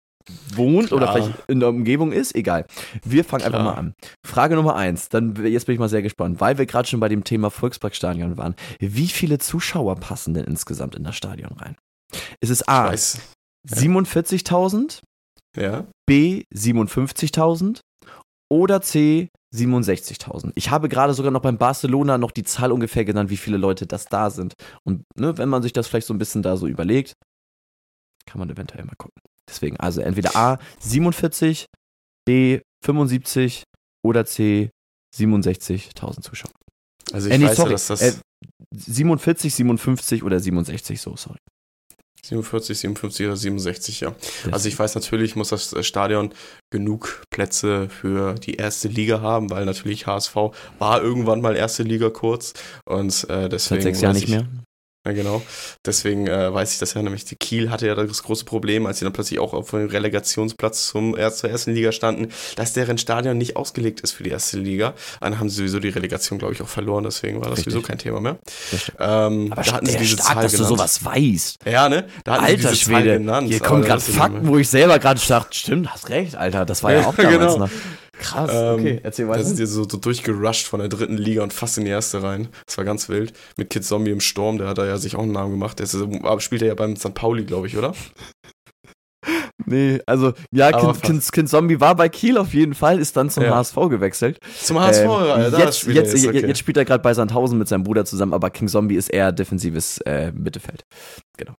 [0.54, 1.22] wohnt oder Klar.
[1.24, 2.66] vielleicht in der Umgebung ist, egal.
[3.04, 3.74] Wir fangen einfach Klar.
[3.74, 3.94] mal an.
[4.26, 7.08] Frage Nummer eins, dann jetzt bin ich mal sehr gespannt, weil wir gerade schon bei
[7.10, 8.54] dem Thema Volksparkstadion waren.
[8.80, 11.76] Wie viele Zuschauer passen denn insgesamt in das Stadion rein?
[12.40, 13.20] Ist es A, Weiß.
[13.68, 15.02] 47.000,
[15.56, 15.86] Ja?
[16.06, 17.80] B 57.000
[18.50, 20.52] oder C 67.000.
[20.56, 23.86] Ich habe gerade sogar noch beim Barcelona noch die Zahl ungefähr genannt, wie viele Leute
[23.86, 24.54] das da sind.
[24.84, 27.14] Und ne, wenn man sich das vielleicht so ein bisschen da so überlegt,
[28.26, 29.20] kann man eventuell mal gucken.
[29.48, 31.66] Deswegen, also entweder A 47,
[32.26, 33.64] B 75
[34.04, 34.70] oder C
[35.14, 36.50] 67.000 Zuschauer.
[37.12, 38.14] Also ich Äh, nee, weiß sorry, ja, dass das äh,
[38.74, 41.38] 47, 57 oder 67, so, sorry.
[42.26, 44.14] 47, 57 oder 67, ja.
[44.50, 46.32] Also ich weiß natürlich, muss das äh, Stadion
[46.70, 50.34] genug Plätze für die erste Liga haben, weil natürlich HSV
[50.78, 52.54] war irgendwann mal erste Liga kurz
[52.86, 54.48] und äh, deswegen seit sechs Jahren nicht ich, mehr.
[55.06, 55.42] Ja, genau.
[55.84, 57.26] Deswegen äh, weiß ich das ja nämlich.
[57.26, 60.88] Die Kiel hatte ja das große Problem, als sie dann plötzlich auch auf dem Relegationsplatz
[60.88, 64.58] zum, äh, zur ersten Liga standen, dass deren Stadion nicht ausgelegt ist für die erste
[64.58, 64.94] Liga.
[65.20, 67.04] Dann haben sie sowieso die Relegation, glaube ich, auch verloren.
[67.04, 67.74] Deswegen war das Richtig.
[67.74, 68.38] sowieso kein Thema mehr.
[68.98, 70.78] Ähm, Aber da hatten sie diese stark, Zahl dass du genannt.
[70.78, 71.58] sowas weißt.
[71.66, 72.06] Ja, ne?
[72.24, 73.48] Da hatten Alter sie diese Zahl Schwede, genannt.
[73.48, 76.92] hier kommen gerade Fakten, wo ich selber gerade dachte, stimmt, hast recht, Alter, das war
[76.92, 77.58] ja Ja, auch damals genau.
[77.66, 77.70] noch.
[78.18, 79.56] Krass, Ähm, okay, erzähl Da sind weiter.
[79.56, 82.48] die so, so durchgerusht von der dritten Liga und fast in die erste rein.
[82.66, 83.32] Das war ganz wild.
[83.56, 85.78] Mit Kid Zombie im Sturm, der hat da ja sich auch einen Namen gemacht.
[85.78, 87.14] Der ist, aber spielt er ja beim St.
[87.14, 87.94] Pauli, glaube ich, oder?
[89.66, 93.30] Nee, also, ja, kind, kind, kind Zombie war bei Kiel auf jeden Fall, ist dann
[93.30, 93.54] zum Ja.
[93.54, 94.38] HSV gewechselt.
[94.62, 96.46] Zum HSV, Ähm, ja, da jetzt, spielt er jetzt, jetzt, okay.
[96.46, 99.32] jetzt spielt er gerade bei Sandhausen mit seinem Bruder zusammen, aber King Zombie ist eher
[99.32, 100.82] defensives äh, Mittelfeld.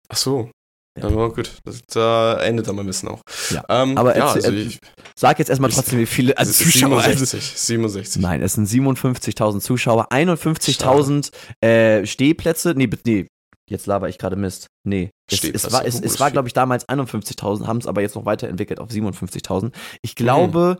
[0.10, 0.51] Ach so.
[0.98, 1.14] Ja.
[1.14, 1.52] War gut.
[1.93, 3.22] Da endet dann mein Wissen auch.
[3.50, 3.64] Ja.
[3.68, 4.80] Ähm, Aber ja, also ich,
[5.18, 6.98] Sag jetzt erstmal trotzdem, wie viele, also Zuschauer.
[7.02, 7.60] Also, 67.
[7.60, 8.22] 67.
[8.22, 11.32] nein, es sind 57.000 Zuschauer, 51.000
[11.62, 12.74] äh, Stehplätze.
[12.76, 13.28] Nee, nee,
[13.70, 14.68] jetzt laber ich gerade Mist.
[14.86, 18.16] Nee, es, es war, es, es war glaube ich, damals 51.000, haben es aber jetzt
[18.16, 19.72] noch weiterentwickelt auf 57.000.
[20.02, 20.78] Ich glaube,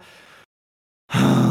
[1.08, 1.45] Ah,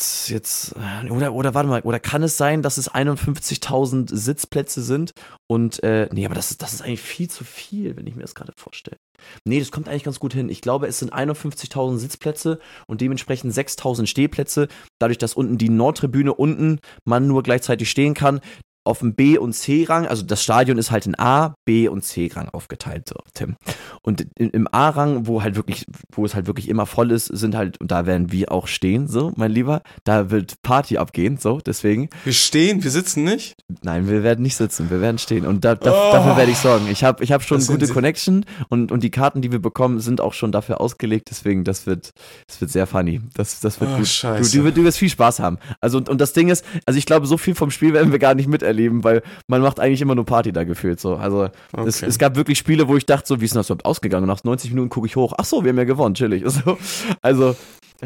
[0.00, 0.74] Jetzt, jetzt,
[1.04, 5.12] äh, oder, oder warte mal, oder kann es sein, dass es 51.000 Sitzplätze sind?
[5.46, 8.22] Und, äh, nee, aber das ist, das ist eigentlich viel zu viel, wenn ich mir
[8.22, 8.96] das gerade vorstelle.
[9.44, 10.48] Nee, das kommt eigentlich ganz gut hin.
[10.48, 14.68] Ich glaube, es sind 51.000 Sitzplätze und dementsprechend 6.000 Stehplätze.
[14.98, 18.40] Dadurch, dass unten die Nordtribüne unten man nur gleichzeitig stehen kann.
[18.82, 22.48] Auf dem B- und C-Rang, also das Stadion ist halt in A, B- und C-Rang
[22.48, 23.56] aufgeteilt, so, Tim.
[24.02, 27.78] Und im A-Rang, wo halt wirklich, wo es halt wirklich immer voll ist, sind halt,
[27.80, 32.08] und da werden wir auch stehen, so, mein Lieber, da wird Party abgehen, so, deswegen.
[32.24, 33.54] Wir stehen, wir sitzen nicht.
[33.82, 35.44] Nein, wir werden nicht sitzen, wir werden stehen.
[35.46, 36.12] Und da, da, Oh.
[36.12, 36.86] dafür werde ich sorgen.
[36.90, 40.00] Ich habe ich hab schon gute Sie- Connection und, und die Karten, die wir bekommen,
[40.00, 41.28] sind auch schon dafür ausgelegt.
[41.30, 42.10] Deswegen, das wird,
[42.48, 43.20] das wird sehr funny.
[43.34, 44.02] Das, das wird Oh, gut.
[44.04, 44.56] Du, scheiße.
[44.56, 45.58] du, wirst- du wirst viel Spaß haben.
[45.82, 48.18] Also, und, und das Ding ist, also ich glaube, so viel vom Spiel werden wir
[48.18, 51.00] gar nicht miterleben, weil man macht eigentlich immer nur Party da gefühlt.
[51.00, 51.16] So.
[51.16, 51.48] Also
[51.86, 52.06] es, Okay.
[52.06, 54.24] es gab wirklich Spiele, wo ich dachte, so, wie ist denn das überhaupt ausgegangen?
[54.24, 56.44] Und nach 90 Minuten gucke ich hoch, ach so, wir haben ja gewonnen, chillig.
[56.50, 56.76] So,
[57.22, 57.54] also,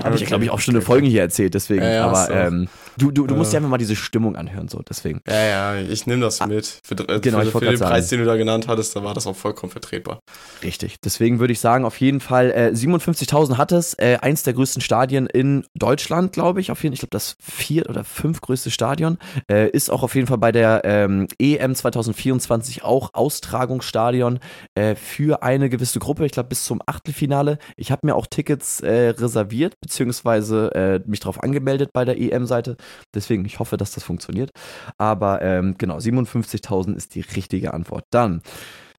[0.03, 1.83] habe ich Okay, glaube ich, auch schon eine Folge hier erzählt, deswegen.
[1.83, 2.69] Ja, ja, aber ähm,
[2.99, 3.53] du, du, du musst Äh.
[3.53, 5.21] dir einfach mal diese Stimmung anhören, so, deswegen.
[5.29, 6.81] Ja, ja, ich nehme das mit.
[6.83, 8.21] Für, äh, genau, für, ich für wollte den grad Preis, sagen.
[8.21, 10.21] den du da genannt hattest, da war das auch vollkommen vertretbar.
[10.63, 10.97] Richtig.
[11.05, 13.95] Deswegen würde ich sagen, auf jeden Fall, äh, 57.000 hat es.
[13.95, 16.71] Äh, eins der größten Stadien in Deutschland, glaube ich.
[16.71, 19.19] Auf jeden, ich glaube, das viert oder fünf größte Stadion.
[19.51, 24.39] Äh, ist auch auf jeden Fall bei der ähm, EM 2024 auch Austragungsstadion
[24.75, 26.27] äh, für eine gewisse Gruppe.
[26.27, 27.59] Ich glaube, bis zum Achtelfinale.
[27.77, 32.77] Ich habe mir auch Tickets äh, reserviert, beziehungsweise äh, mich darauf angemeldet bei der EM-Seite.
[33.15, 34.51] Deswegen, ich hoffe, dass das funktioniert.
[34.97, 38.05] Aber ähm, genau, 57.000 ist die richtige Antwort.
[38.11, 38.41] Dann.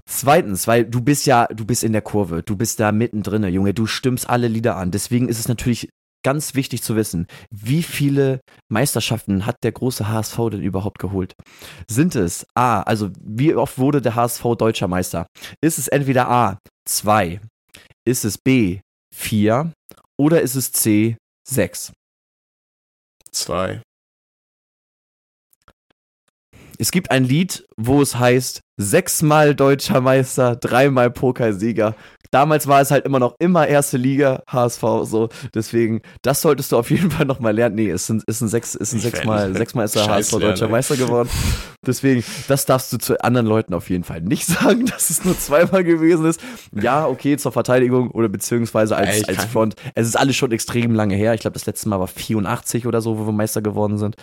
[0.07, 3.73] Zweitens, weil du bist ja, du bist in der Kurve, du bist da mittendrin, Junge,
[3.73, 4.91] du stimmst alle Lieder an.
[4.91, 5.89] Deswegen ist es natürlich
[6.23, 11.33] ganz wichtig zu wissen, wie viele Meisterschaften hat der große HSV denn überhaupt geholt?
[11.89, 15.25] Sind es A, also wie oft wurde der HSV deutscher Meister?
[15.61, 17.39] Ist es entweder A, 2,
[18.05, 18.79] ist es B,
[19.15, 19.71] 4
[20.17, 21.93] oder ist es C, 6?
[23.31, 23.81] Zwei.
[26.77, 31.95] Es gibt ein Lied, wo es heißt, sechsmal deutscher Meister, dreimal Pokalsieger.
[32.31, 35.29] Damals war es halt immer noch immer erste Liga, HSV, so.
[35.53, 37.75] Deswegen, das solltest du auf jeden Fall nochmal lernen.
[37.75, 40.31] Nee, es sind, es sind sechs, es sind Ich werd sechsmal, sechsmal ist der HSV
[40.31, 40.71] deutscher lernen, ey.
[40.71, 41.29] Meister geworden.
[41.85, 45.37] Deswegen, das darfst du zu anderen Leuten auf jeden Fall nicht sagen, dass es nur
[45.37, 46.41] zweimal gewesen ist.
[46.73, 49.75] Ja, okay, zur Verteidigung oder beziehungsweise als, Ey, als Front.
[49.93, 51.35] Es ist alles schon extrem lange her.
[51.35, 54.15] Ich glaube, das letzte Mal war 84 oder so, wo wir Meister geworden sind.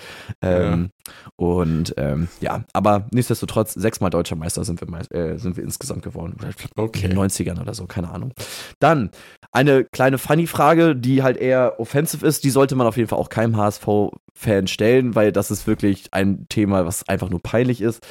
[0.42, 0.90] Ähm,
[1.36, 6.36] Und ähm, ja, aber nichtsdestotrotz, sechsmal deutscher Meister sind wir, äh, sind wir insgesamt geworden.
[6.76, 7.04] Okay.
[7.04, 8.32] in den 90ern oder so, keine Ahnung.
[8.78, 9.10] Dann
[9.52, 13.28] eine kleine Funny-Frage, die halt eher offensive ist, die sollte man auf jeden Fall auch
[13.28, 18.06] keinem HSV-Fan stellen, weil das ist wirklich ein Thema, was einfach nur peinlich ist.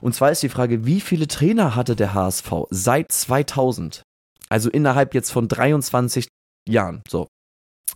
[0.00, 4.02] Und zwar ist die Frage, wie viele Trainer hatte der HSV seit 2000?
[4.48, 6.28] Also innerhalb jetzt von 23
[6.68, 7.02] Jahren.
[7.08, 7.28] So.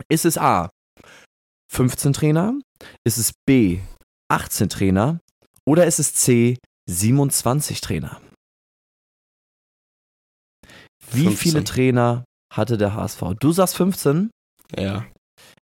[0.08, 0.70] Ist es A,
[1.72, 2.54] 15 Trainer?
[3.04, 3.80] Ist es B,
[4.28, 5.20] 18 Trainer?
[5.64, 6.56] Oder ist es C,
[6.88, 8.20] 27 Trainer?
[11.10, 11.36] Wie 15.
[11.36, 13.22] viele Trainer hatte der HSV?
[13.38, 14.30] Du sagst 15?
[14.74, 15.06] Ja.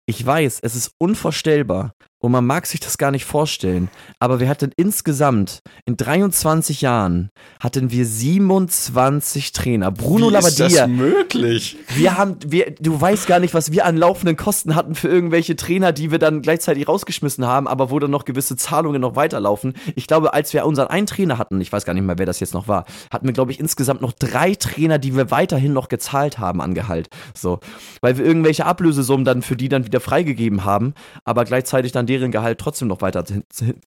[0.05, 1.93] Ich weiß, es ist unvorstellbar.
[2.23, 3.89] Und man mag sich das gar nicht vorstellen.
[4.17, 9.91] Aber wir hatten insgesamt in 23 Jahren hatten wir 27 Trainer.
[9.91, 10.87] Bruno Wie ist Labbadia.
[10.87, 11.77] das möglich?
[11.93, 15.57] Wir haben, wir, du weißt gar nicht, was wir an laufenden Kosten hatten für irgendwelche
[15.57, 19.73] Trainer, die wir dann gleichzeitig rausgeschmissen haben, aber wo dann noch gewisse Zahlungen noch weiterlaufen.
[19.97, 22.39] Ich glaube, als wir unseren einen Trainer hatten, ich weiß gar nicht mehr, wer das
[22.39, 25.89] jetzt noch war, hatten wir, glaube ich, insgesamt noch drei Trainer, die wir weiterhin noch
[25.89, 27.09] gezahlt haben an Gehalt.
[27.33, 27.59] So.
[27.99, 30.93] Weil wir irgendwelche Ablösesummen dann für die dann wieder freigegeben haben,
[31.25, 33.23] aber gleichzeitig dann deren Gehalt trotzdem noch weiter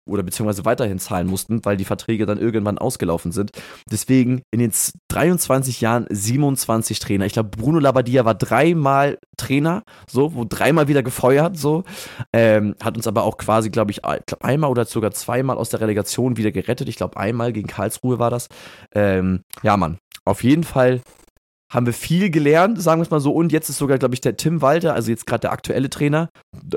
[0.07, 3.51] oder beziehungsweise weiterhin zahlen mussten, weil die Verträge dann irgendwann ausgelaufen sind.
[3.91, 4.72] Deswegen in den
[5.09, 7.27] 23 Jahren 27 Trainer.
[7.27, 11.85] Ich glaube, Bruno Labbadia war dreimal Trainer, so, wo dreimal wieder gefeuert, so.
[12.33, 15.81] Ähm, hat uns aber auch quasi, glaube ich, glaub, einmal oder sogar zweimal aus der
[15.81, 16.89] Relegation wieder gerettet.
[16.89, 18.49] Ich glaube, einmal gegen Karlsruhe war das.
[18.95, 19.99] Ähm, ja, Mann.
[20.24, 21.01] Auf jeden Fall
[21.73, 23.33] haben wir viel gelernt, sagen wir es mal so.
[23.33, 26.29] Und jetzt ist sogar, glaube ich, der Tim Walter, also jetzt gerade der aktuelle Trainer.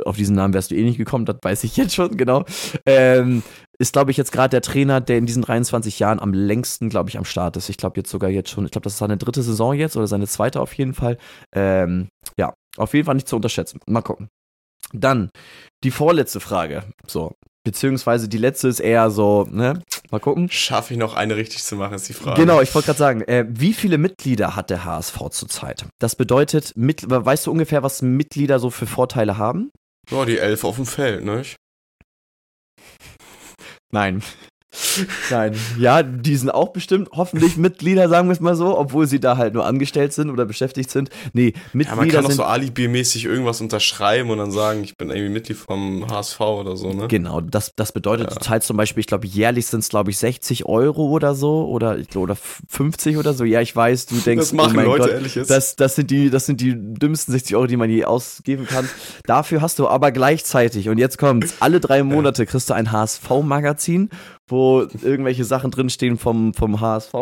[0.05, 2.43] Auf diesen Namen wärst du eh nicht gekommen, das weiß ich jetzt schon, genau.
[2.85, 3.43] Ähm,
[3.77, 7.09] ist, glaube ich, jetzt gerade der Trainer, der in diesen 23 Jahren am längsten, glaube
[7.09, 7.69] ich, am Start ist.
[7.69, 10.07] Ich glaube jetzt sogar jetzt schon, ich glaube, das ist seine dritte Saison jetzt oder
[10.07, 11.17] seine zweite auf jeden Fall.
[11.53, 13.79] Ähm, ja, auf jeden Fall nicht zu unterschätzen.
[13.87, 14.27] Mal gucken.
[14.91, 15.29] Dann
[15.83, 16.83] die vorletzte Frage.
[17.05, 17.35] So,
[17.69, 19.83] beziehungsweise die letzte ist eher so, ne?
[20.09, 20.49] Mal gucken.
[20.49, 22.41] Schaffe ich noch eine richtig zu machen, ist die Frage.
[22.41, 25.85] Genau, ich wollte gerade sagen, äh, wie viele Mitglieder hat der HSV zurzeit?
[25.99, 29.69] Das bedeutet, mit, weißt du ungefähr, was Mitglieder so für Vorteile haben?
[30.09, 31.43] Ja, die elf auf dem Feld, ne?
[33.91, 34.23] Nein.
[35.31, 39.19] Nein, ja, die sind auch bestimmt hoffentlich Mitglieder, sagen wir es mal so, obwohl sie
[39.19, 41.09] da halt nur angestellt sind oder beschäftigt sind.
[41.33, 44.95] Nee, Mitglieder Ja, man kann doch sind so Alibi-mäßig irgendwas unterschreiben und dann sagen, ich
[44.95, 47.07] bin irgendwie Mitglied vom HSV oder so, ne?
[47.07, 48.35] Genau, das, das bedeutet, Ja.
[48.35, 51.67] du zahlst zum Beispiel, ich glaube, jährlich sind es, glaube ich, 60 Euro oder so
[51.67, 53.45] oder, oder 50 oder so.
[53.45, 55.49] Ja, ich weiß, du denkst, Das machen oh mein Leute, Gott, ehrlich jetzt.
[55.49, 58.87] das, das, sind die, das sind die dümmsten 60 Euro, die man je ausgeben kann.
[59.25, 64.09] Dafür hast du aber gleichzeitig, und jetzt kommt's, alle drei Monate kriegst du ein HSV-Magazin,
[64.49, 67.13] wo irgendwelche Sachen drinstehen vom, vom HSV,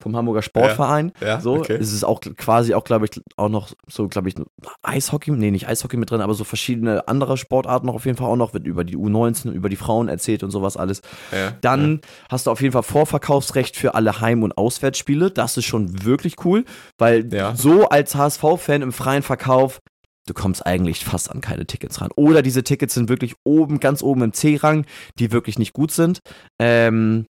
[0.00, 1.12] vom Hamburger Sportverein.
[1.20, 1.76] ja, so, okay.
[1.80, 4.36] es ist auch quasi auch, glaube ich, auch noch so, glaube ich,
[4.82, 8.28] Eishockey, nee, nicht Eishockey mit drin, aber so verschiedene andere Sportarten noch auf jeden Fall
[8.28, 11.02] auch noch, wird über die U19, über die Frauen erzählt und sowas alles.
[11.32, 15.30] Ja, Dann hast du auf jeden Fall Vorverkaufsrecht für alle Heim- und Auswärtsspiele.
[15.32, 16.64] Das ist schon wirklich cool,
[16.96, 17.54] weil Ja.
[17.56, 19.80] so als HSV-Fan im freien Verkauf,
[20.28, 22.10] du kommst eigentlich fast an keine Tickets ran.
[22.16, 24.84] Oder diese Tickets sind wirklich oben, ganz oben im C-Rang,
[25.18, 26.20] die wirklich nicht gut sind.
[26.58, 27.26] Ähm,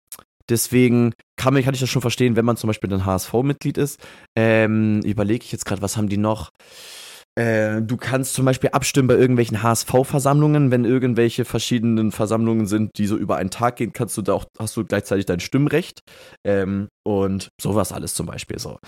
[0.49, 4.01] deswegen kann, man- kann ich das schon verstehen, wenn man zum Beispiel ein HSV-Mitglied ist.
[4.36, 6.51] Ähm, Überlege ich jetzt gerade, was haben die noch?
[7.39, 13.07] Äh, du kannst zum Beispiel abstimmen bei irgendwelchen HSV-Versammlungen, wenn irgendwelche verschiedenen Versammlungen sind, die
[13.07, 16.01] so über einen Tag gehen, kannst du da auch, hast du gleichzeitig dein Stimmrecht
[16.45, 18.78] ähm, und sowas alles zum Beispiel so.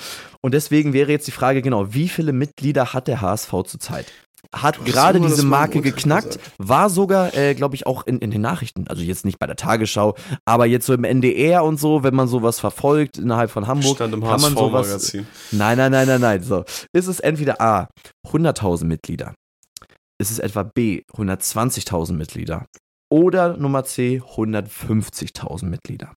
[0.40, 4.06] Und deswegen wäre jetzt die Frage genau, wie viele Mitglieder hat der HSV zurzeit?
[4.54, 6.52] Hat gerade diese das Marke geknackt, gesagt.
[6.58, 9.56] war sogar, äh, glaube ich, auch in, in den Nachrichten, also jetzt nicht bei der
[9.56, 10.14] Tagesschau,
[10.46, 14.14] aber jetzt so im NDR und so, wenn man sowas verfolgt innerhalb von Hamburg, Stand
[14.14, 15.26] im kann man sowas HSV-Magazin.
[15.52, 16.42] Nein, nein, nein, nein, nein.
[16.42, 16.64] So.
[16.94, 17.88] Ist es entweder A,
[18.26, 19.34] 100.000 Mitglieder?
[20.20, 22.66] Ist es etwa B, 120.000 Mitglieder?
[23.12, 26.14] Oder Nummer C, 150.000 Mitglieder?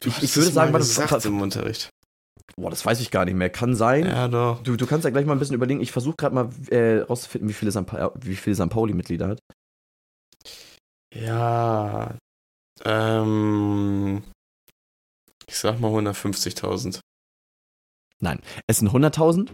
[0.00, 1.90] Du Ich- ich würde sagen, gesagt was- im Unterricht.
[2.54, 3.50] Boah, das weiß ich gar nicht mehr.
[3.50, 4.06] Kann sein.
[4.06, 4.62] Ja, doch.
[4.62, 5.80] Du, du kannst ja gleich mal ein bisschen überlegen.
[5.80, 7.86] Ich versuche gerade mal äh, rauszufinden, wie viele St.
[7.86, 8.70] Pa wie viele St.
[8.70, 9.40] Pauli-Mitglieder hat.
[11.14, 12.16] Ja.
[12.84, 14.22] Ähm.
[15.48, 17.00] Ich sag mal 150.000.
[18.66, 19.50] Es sind 100.000.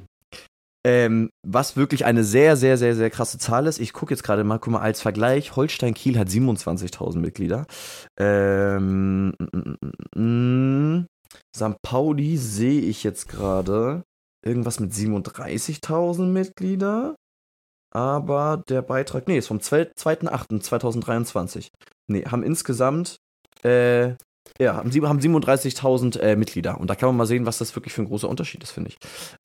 [0.84, 3.78] Ähm, was wirklich eine sehr, sehr, sehr, sehr krasse Zahl ist.
[3.78, 7.66] Ich gucke jetzt gerade mal, guck mal, als Vergleich, Holstein Kiel hat 27.000 Mitglieder.
[8.18, 9.76] Ähm, mm,
[10.16, 11.06] mm, mm,
[11.56, 11.76] St.
[11.82, 14.02] Pauli sehe ich jetzt gerade
[14.44, 17.14] irgendwas mit 37.000 Mitglieder.
[17.94, 21.68] Aber der Beitrag, nee, ist vom 2.8.2023.
[22.08, 23.16] Nee, haben insgesamt,
[23.64, 24.14] äh,
[24.58, 26.80] ja, haben, sieb- haben 37.000 äh, Mitglieder.
[26.80, 28.90] Und da kann man mal sehen, was das wirklich für ein großer Unterschied ist, finde
[28.90, 28.96] ich.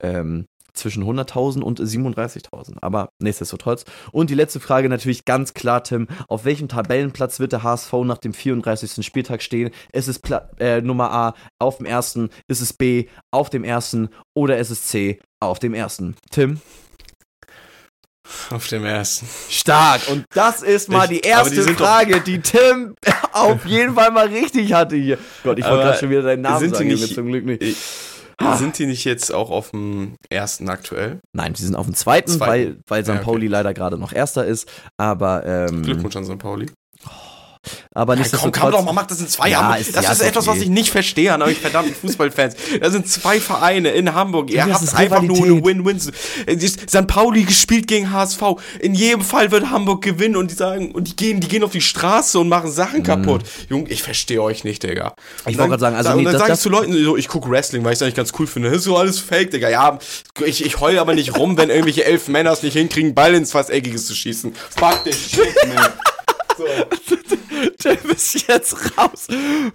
[0.02, 0.46] Ähm,
[0.78, 2.76] zwischen 100.000 und 37.000.
[2.82, 3.86] Aber nichtsdestotrotz.
[4.12, 6.08] Und die letzte Frage natürlich ganz klar, Tim.
[6.28, 9.06] Auf welchem Tabellenplatz wird der HSV nach dem 34.
[9.06, 9.72] Spieltag stehen?
[9.92, 12.30] Ist es Pla äh, Nummer A auf dem ersten?
[12.48, 14.10] Ist es B auf dem ersten?
[14.36, 16.16] Oder ist es C auf dem ersten?
[16.32, 16.62] Tim?
[18.50, 19.26] Auf dem ersten.
[19.50, 20.02] Stark.
[20.10, 22.94] Und das ist mal Ich- die die erste doch- Frage, die Tim
[23.32, 25.18] auf jeden Fall mal richtig hatte hier.
[25.44, 27.62] Gott, ich wollte gerade schon wieder deinen Namen die sagen, nicht- zum Glück nicht.
[27.64, 27.78] Ich-
[28.58, 31.20] Sind die nicht jetzt auch auf dem ersten aktuell?
[31.34, 32.52] Nein, sie sind auf dem zweiten, Zweiten.
[32.52, 33.10] weil, weil St.
[33.10, 33.24] Ja, okay.
[33.24, 34.70] Pauli leider gerade noch Erster ist.
[34.98, 36.38] Aber, ähm, Glückwunsch an St.
[36.38, 36.68] Pauli.
[37.93, 39.82] Aber Ja, nicht komm, komm doch, man macht das in zwei Ja, Hamburg.
[39.82, 40.57] ist- Das ja, ist ist etwas, okay.
[40.57, 42.55] was ich nicht verstehe an euch verdammten Fußballfans.
[42.82, 44.49] Da sind zwei Vereine in Hamburg.
[44.49, 45.63] Ihr Ja, habt einfach nur eine.
[45.63, 45.99] Win-Win.
[45.99, 47.07] St.
[47.07, 48.41] Pauli gespielt gegen HSV.
[48.80, 51.72] In jedem Fall wird Hamburg gewinnen und die sagen, und die gehen, die gehen auf
[51.72, 53.41] die Straße und machen Sachen kaputt.
[53.70, 55.09] Junge, ich verstehe euch nicht, Digga.
[55.45, 55.51] Mhm.
[55.51, 57.28] Ich wollte gerade sagen, also und nee, dann das- sage ich zu Leuten, so, ich
[57.28, 58.70] gucke Wrestling, weil ich es eigentlich ganz cool finde.
[58.70, 59.70] Das ist so alles fake, Digga.
[59.70, 59.99] Ja,
[60.45, 63.51] ich, ich heule aber nicht rum, wenn irgendwelche elf Männer es nicht hinkriegen, Ball ins
[63.51, 64.53] fast Eckiges zu schießen.
[64.78, 65.86] Fuck the shit, man.
[67.84, 69.28] Der ist jetzt raus.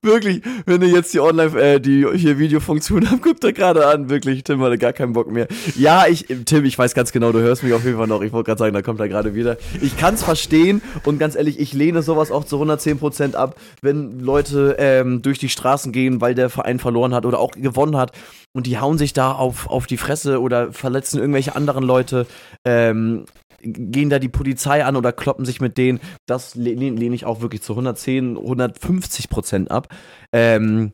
[0.03, 4.11] Wirklich, wenn ihr jetzt die Online, äh, die hier Videofunktion habt, guckt er gerade an.
[4.11, 5.49] Wirklich, Tim hatte gar keinen Bock mehr.
[5.77, 8.23] Ja, ich, Tim, ich weiß ganz genau, du hörst mich auf jeden Fall noch.
[8.23, 9.57] Ich wollte gerade sagen, da kommt er gerade wieder.
[9.81, 14.21] Ich kann es verstehen und ganz ehrlich, ich lehne sowas auch zu 110% ab, wenn
[14.21, 18.13] Leute ähm, durch die Straßen gehen, weil der Verein verloren hat oder auch gewonnen hat
[18.53, 22.27] und die hauen sich da auf, auf die Fresse oder verletzen irgendwelche anderen Leute.
[22.65, 23.25] Ähm,
[23.63, 26.01] gehen da die Polizei an oder kloppen sich mit denen.
[26.27, 29.89] Das lehne lehne ich auch wirklich zu 110, 150 Prozent ab.
[30.33, 30.93] Ähm,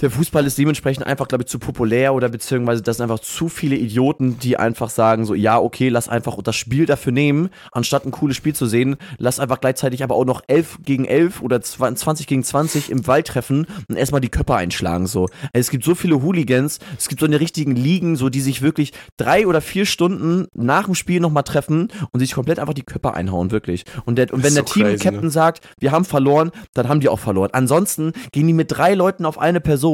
[0.00, 3.48] der Fußball ist dementsprechend einfach, glaube ich, zu populär oder beziehungsweise das sind einfach zu
[3.48, 8.06] viele Idioten, die einfach sagen so, ja, okay, lass einfach das Spiel dafür nehmen, anstatt
[8.06, 11.60] ein cooles Spiel zu sehen, lass einfach gleichzeitig aber auch noch 11 gegen 11 oder
[11.60, 15.28] 20 gegen 20 im Wald treffen und erstmal die Köpfe einschlagen so.
[15.52, 18.92] Es gibt so viele Hooligans, es gibt so eine richtigen Ligen, so die sich wirklich
[19.16, 23.14] drei oder vier Stunden nach dem Spiel nochmal treffen und sich komplett einfach die Köpfe
[23.14, 23.84] einhauen, wirklich.
[24.06, 27.08] Und, der, und wenn so der Team-Captain crazy, sagt, wir haben verloren, dann haben die
[27.08, 27.50] auch verloren.
[27.52, 29.89] Ansonsten gehen die mit drei Leuten auf eine Person,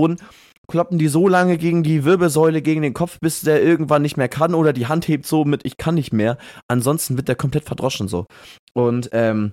[0.69, 4.29] kloppen die so lange gegen die Wirbelsäule, gegen den Kopf, bis der irgendwann nicht mehr
[4.29, 6.39] kann oder die Hand hebt so mit, ich kann nicht mehr.
[6.69, 8.27] Ansonsten wird der komplett verdroschen so.
[8.75, 9.53] Und ähm,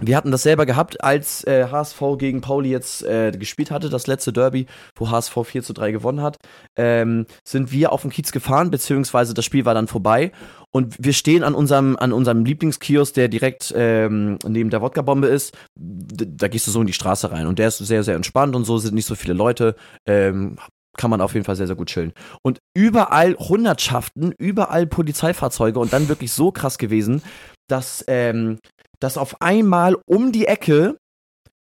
[0.00, 4.06] wir hatten das selber gehabt, als äh, HSV gegen Pauli jetzt äh, gespielt hatte, das
[4.06, 6.36] letzte Derby, wo HSV 4 zu 3 gewonnen hat,
[6.76, 10.30] ähm, sind wir auf den Kiez gefahren, beziehungsweise das Spiel war dann vorbei
[10.72, 15.56] und wir stehen an unserem, an unserem Lieblingskiosk, der direkt ähm, neben der Wodka-Bombe ist.
[15.76, 18.54] D da gehst du so in die Straße rein und der ist sehr, sehr entspannt
[18.54, 19.74] und so sind nicht so viele Leute.
[20.06, 20.56] Ähm,
[20.96, 22.12] kann man auf jeden Fall sehr, sehr gut chillen.
[22.42, 27.22] Und überall Hundertschaften, überall Polizeifahrzeuge und dann wirklich so krass gewesen,
[27.68, 28.58] dass, ähm,
[29.00, 30.96] dass auf einmal um die Ecke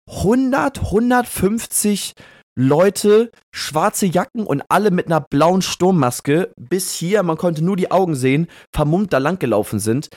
[0.10, 2.14] 100, 150
[2.60, 7.92] Leute, schwarze Jacken und alle mit einer blauen Sturmmaske bis hier, man konnte nur die
[7.92, 10.10] Augen sehen, vermummt da langgelaufen sind.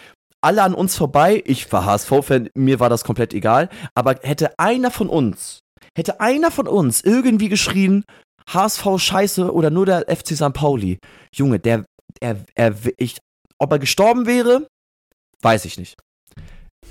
[0.42, 4.90] Alle an uns vorbei, ich war HSV-Fan, mir war das komplett egal, aber hätte einer
[4.90, 5.60] von uns,
[5.94, 8.04] hätte einer von uns irgendwie geschrien,
[8.48, 10.54] HSV scheiße oder nur der FC St.
[10.54, 10.98] Pauli,
[11.34, 11.84] Junge, der,
[12.20, 13.18] er, er, ich,
[13.58, 14.66] ob er gestorben wäre,
[15.42, 15.98] weiß ich nicht.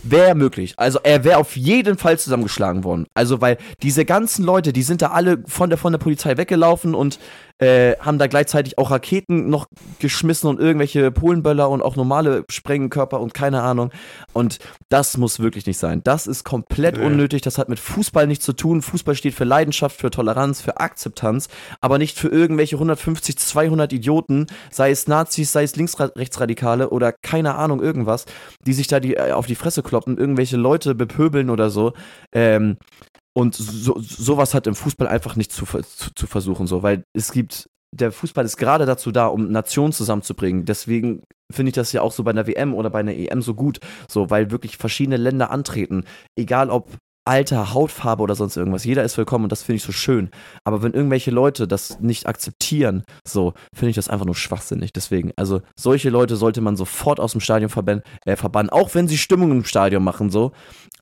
[0.04, 0.74] Wäre möglich.
[0.78, 3.08] Also er wäre auf jeden Fall zusammengeschlagen worden.
[3.14, 6.96] Also weil diese ganzen Leute, die sind da alle von der, von der Polizei weggelaufen
[6.96, 7.20] und
[7.60, 9.68] äh, haben da gleichzeitig auch Raketen noch
[10.00, 13.92] geschmissen und irgendwelche Polenböller und auch normale Sprengkörper und keine Ahnung.
[14.34, 16.02] Und das muss wirklich nicht sein.
[16.04, 17.06] Das ist komplett Nee.
[17.06, 17.42] unnötig.
[17.42, 18.82] Das hat mit Fußball nichts zu tun.
[18.82, 21.50] Fußball steht für Leidenschaft, für Toleranz, für Akzeptanz,
[21.82, 27.56] aber nicht für irgendwelche 150, 200 Idioten, sei es Nazis, sei es Linksrechtsradikale oder keine
[27.56, 28.26] Ahnung irgendwas,
[28.66, 31.94] die sich da die, äh, auf die Fresse kloppen, irgendwelche Leute bepöbeln oder so.
[32.32, 32.78] Ähm,
[33.34, 37.32] und so, sowas hat im Fußball einfach nicht zu, zu, zu versuchen, so, weil es
[37.32, 40.66] gibt, der Fußball ist gerade dazu da, um Nationen zusammenzubringen.
[40.66, 43.54] Deswegen finde ich das ja auch so bei einer WM oder bei einer EM so
[43.54, 46.06] gut, so, weil wirklich verschiedene Länder antreten,
[46.36, 46.98] egal ob
[47.30, 48.86] Alter, Hautfarbe oder sonst irgendwas.
[48.86, 50.32] Jeder ist willkommen und das finde ich so schön.
[50.64, 54.94] Aber wenn irgendwelche Leute das nicht akzeptieren, so, finde ich das einfach nur schwachsinnig.
[54.94, 59.08] Deswegen, also solche Leute sollte man sofort aus dem Stadion verbannen, äh, verbannen, auch wenn
[59.08, 60.54] sie Stimmung im Stadion machen, so.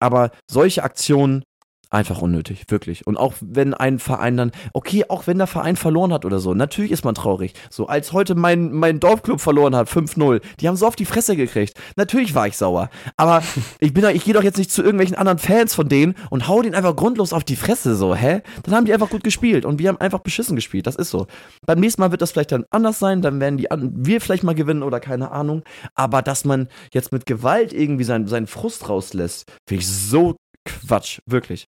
[0.01, 1.43] Aber solche Aktionen
[1.89, 3.07] einfach unnötig, wirklich.
[3.07, 6.53] Und auch wenn ein Verein dann, okay, auch wenn der Verein verloren hat oder so,
[6.53, 7.53] natürlich ist man traurig.
[7.69, 11.35] So, als heute mein, mein Dorfclub verloren hat, 5-0, die haben so auf die Fresse
[11.35, 11.79] gekriegt.
[11.95, 12.89] Natürlich war ich sauer.
[13.15, 13.43] Aber
[13.79, 16.47] ich bin doch, ich gehe doch jetzt nicht zu irgendwelchen anderen Fans von denen und
[16.47, 18.41] hau denen einfach grundlos auf die Fresse, so, hä?
[18.63, 21.27] Dann haben die einfach gut gespielt und wir haben einfach beschissen gespielt, das ist so.
[21.65, 24.55] Beim nächsten Mal wird das vielleicht dann anders sein, dann werden die wir vielleicht mal
[24.55, 25.63] gewinnen oder keine Ahnung.
[25.95, 30.35] Aber dass man jetzt mit Gewalt irgendwie seinen, seinen Frust rauslässt, finde ich so
[30.67, 31.67] Quatsch, wirklich.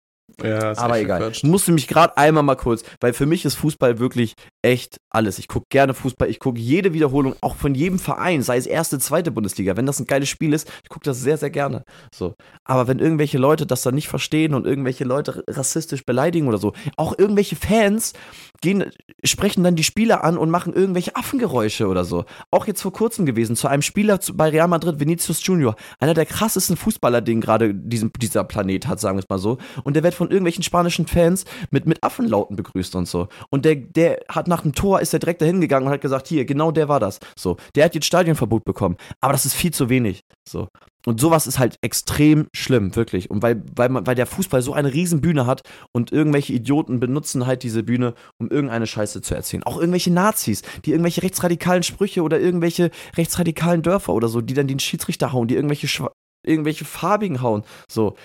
[0.44, 1.20] Ja, Aber egal.
[1.20, 1.44] Quatsch.
[1.44, 5.40] Musste mich gerade einmal mal kurz, weil für mich ist Fußball wirklich echt alles.
[5.40, 9.00] Ich gucke gerne Fußball, ich gucke jede Wiederholung, auch von jedem Verein, sei es erste,
[9.00, 9.78] zweite Bundesliga.
[9.78, 11.84] Wenn das ein geiles Spiel ist, ich gucke das sehr, sehr gerne.
[12.14, 12.36] So.
[12.64, 16.74] Aber wenn irgendwelche Leute das dann nicht verstehen und irgendwelche Leute rassistisch beleidigen oder so,
[16.98, 18.14] auch irgendwelche Fans
[18.62, 18.86] gehen,
[19.24, 22.26] sprechen dann die Spieler an und machen irgendwelche Affengeräusche oder so.
[22.52, 26.26] Auch jetzt vor kurzem gewesen, zu einem Spieler bei Real Madrid, Vinicius Junior, einer der
[26.26, 29.58] krassesten Fußballer, den gerade dieser Planet hat, sagen wir es mal so.
[29.84, 33.28] Und der wird von irgendwelchen spanischen Fans mit, mit Affenlauten begrüßt und so.
[33.50, 36.28] Und der, der hat nach dem Tor, ist der direkt dahin gegangen und hat gesagt,
[36.28, 37.20] hier, genau der war das.
[37.38, 38.96] So, der hat jetzt Stadionverbot bekommen.
[39.20, 40.24] Aber das ist viel zu wenig.
[40.48, 40.68] So.
[41.06, 43.30] Und sowas ist halt extrem schlimm, wirklich.
[43.32, 45.62] Und weil, weil, man, weil der Fußball so eine riesen Bühne hat
[45.94, 49.64] und irgendwelche Idioten benutzen halt diese Bühne, um irgendeine Scheiße zu erzählen.
[49.64, 54.68] Auch irgendwelche Nazis, die irgendwelche rechtsradikalen Sprüche oder irgendwelche rechtsradikalen Dörfer oder so, die dann
[54.68, 56.10] den Schiedsrichter hauen, die irgendwelche,
[56.46, 57.64] irgendwelche farbigen hauen.
[57.90, 58.16] So,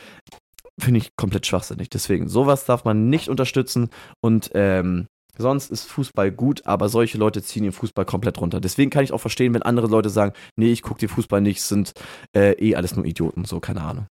[0.79, 1.89] finde ich komplett schwachsinnig.
[1.89, 3.89] Deswegen, sowas darf man nicht unterstützen
[4.20, 5.07] und ähm,
[5.39, 8.61] sonst ist Fußball gut, aber solche Leute ziehen den Fußball komplett runter.
[8.61, 11.62] Deswegen kann ich auch verstehen, wenn andere Leute sagen, nee, ich gucke den Fußball nicht,
[11.62, 11.93] sind
[12.34, 14.07] äh, eh alles nur Idioten, so, keine Ahnung.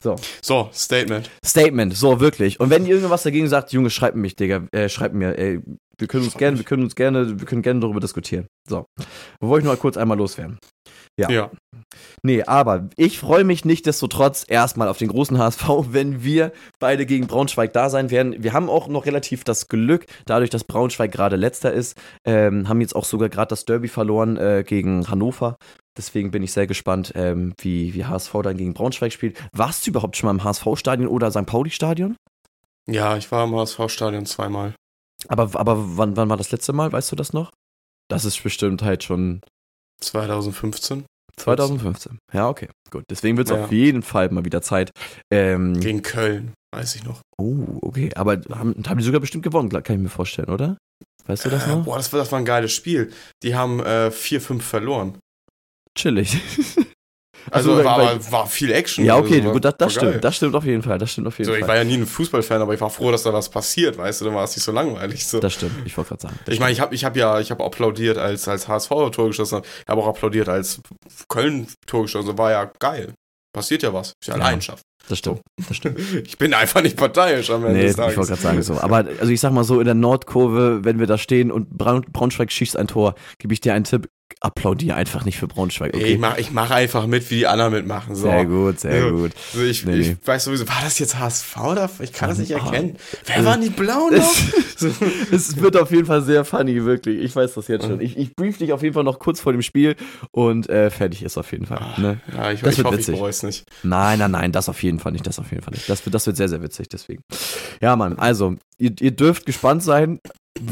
[0.00, 0.16] So.
[0.42, 1.30] So, Statement.
[1.44, 2.60] Statement, so, wirklich.
[2.60, 5.60] Und wenn ihr irgendwas dagegen sagt, Junge, schreibt mich, Digga, äh, schreibt mir, ey,
[5.98, 8.46] wir können uns gerne, wir können uns gerne, wir können gerne darüber diskutieren.
[8.68, 8.84] So.
[9.40, 10.58] Wo wollte ich nur kurz einmal loswerden.
[11.18, 11.30] Ja.
[11.30, 11.50] ja.
[12.22, 16.52] Nee, aber ich freue mich nicht desto trotz erstmal auf den großen HSV, wenn wir
[16.80, 18.42] beide gegen Braunschweig da sein werden.
[18.42, 22.80] Wir haben auch noch relativ das Glück, dadurch, dass Braunschweig gerade letzter ist, ähm, haben
[22.80, 25.56] jetzt auch sogar gerade das Derby verloren äh, gegen Hannover.
[25.96, 29.38] Deswegen bin ich sehr gespannt, ähm, wie, wie HSV dann gegen Braunschweig spielt.
[29.52, 31.46] Warst du überhaupt schon mal im HSV-Stadion oder St.
[31.46, 32.16] Pauli-Stadion?
[32.86, 34.74] Ja, ich war im HSV-Stadion zweimal.
[35.28, 36.92] Aber, aber wann, wann war das letzte Mal?
[36.92, 37.52] Weißt du das noch?
[38.08, 39.40] Das ist bestimmt halt schon
[40.00, 41.04] 2015.
[41.36, 42.18] 2015.
[42.32, 42.68] Ja, okay.
[42.90, 43.04] Gut.
[43.10, 43.64] Deswegen wird es ja.
[43.64, 44.90] auf jeden Fall mal wieder Zeit.
[45.32, 47.20] Ähm, Gegen Köln, weiß ich noch.
[47.38, 48.10] Oh, okay.
[48.14, 50.76] Aber haben, haben die sogar bestimmt gewonnen, kann ich mir vorstellen, oder?
[51.26, 51.84] Weißt du das äh, noch?
[51.84, 53.12] Boah, das war, das war ein geiles Spiel.
[53.42, 55.18] Die haben 4-5 äh, verloren.
[55.94, 56.36] Chillig.
[57.50, 59.04] Also, also war, war, war, viel Action.
[59.04, 60.24] Ja, okay, also, gut, das, das stimmt.
[60.24, 60.98] Das stimmt auf jeden Fall.
[60.98, 61.60] Das stimmt auf jeden so, Fall.
[61.60, 64.20] Ich war ja nie ein Fußballfan, aber ich war froh, dass da was passiert, weißt
[64.20, 65.26] du, dann war es nicht so langweilig.
[65.26, 65.40] So.
[65.40, 66.38] Das stimmt, ich wollte gerade sagen.
[66.48, 69.58] Ich meine, ich habe ich hab ja, ich habe applaudiert, als, als HSV Tor geschossen
[69.58, 69.66] hat.
[69.66, 70.80] Ich habe auch applaudiert, als
[71.28, 72.38] Köln Tor geschossen hat.
[72.38, 73.12] War ja geil.
[73.52, 74.14] Passiert ja was.
[74.20, 74.42] Ist ja, ja.
[74.42, 74.82] Leidenschaft.
[75.08, 76.00] Das stimmt, das stimmt.
[76.26, 78.12] Ich bin einfach nicht parteiisch am Ende nee, des Tages.
[78.12, 78.80] ich wollte gerade sagen so.
[78.80, 82.50] Aber also ich sag mal so, in der Nordkurve, wenn wir da stehen und Braunschweig
[82.50, 84.08] schießt ein Tor, gebe ich dir einen Tipp,
[84.40, 85.94] applaudiere einfach nicht für Braunschweig.
[85.94, 86.04] Okay.
[86.04, 88.14] Ich mache ich mach einfach mit, wie die anderen mitmachen.
[88.14, 88.24] So.
[88.24, 89.32] Sehr gut, sehr gut.
[89.52, 89.96] Also ich, nee.
[89.96, 91.90] ich, weiß sowieso, war das jetzt HSV oder?
[92.00, 92.96] Ich kann das nicht erkennen.
[93.26, 94.34] Wer waren die Blauen noch?
[95.32, 97.22] es wird auf jeden Fall sehr funny, wirklich.
[97.22, 98.00] Ich weiß das jetzt schon.
[98.00, 99.96] Ich, ich brief dich auf jeden Fall noch kurz vor dem Spiel
[100.30, 101.80] und äh, fertig ist auf jeden Fall.
[101.96, 102.20] Ne?
[102.32, 103.14] Ja, ich, das ich hoffe, witzig.
[103.14, 103.66] ich bereue es nicht.
[103.82, 105.26] Nein, nein, nein, das auf jeden Fall nicht.
[105.26, 105.88] Das auf jeden Fall nicht.
[105.88, 107.22] Das wird, das wird sehr, sehr witzig, deswegen.
[107.80, 110.20] Ja, Mann, also, ihr, ihr dürft gespannt sein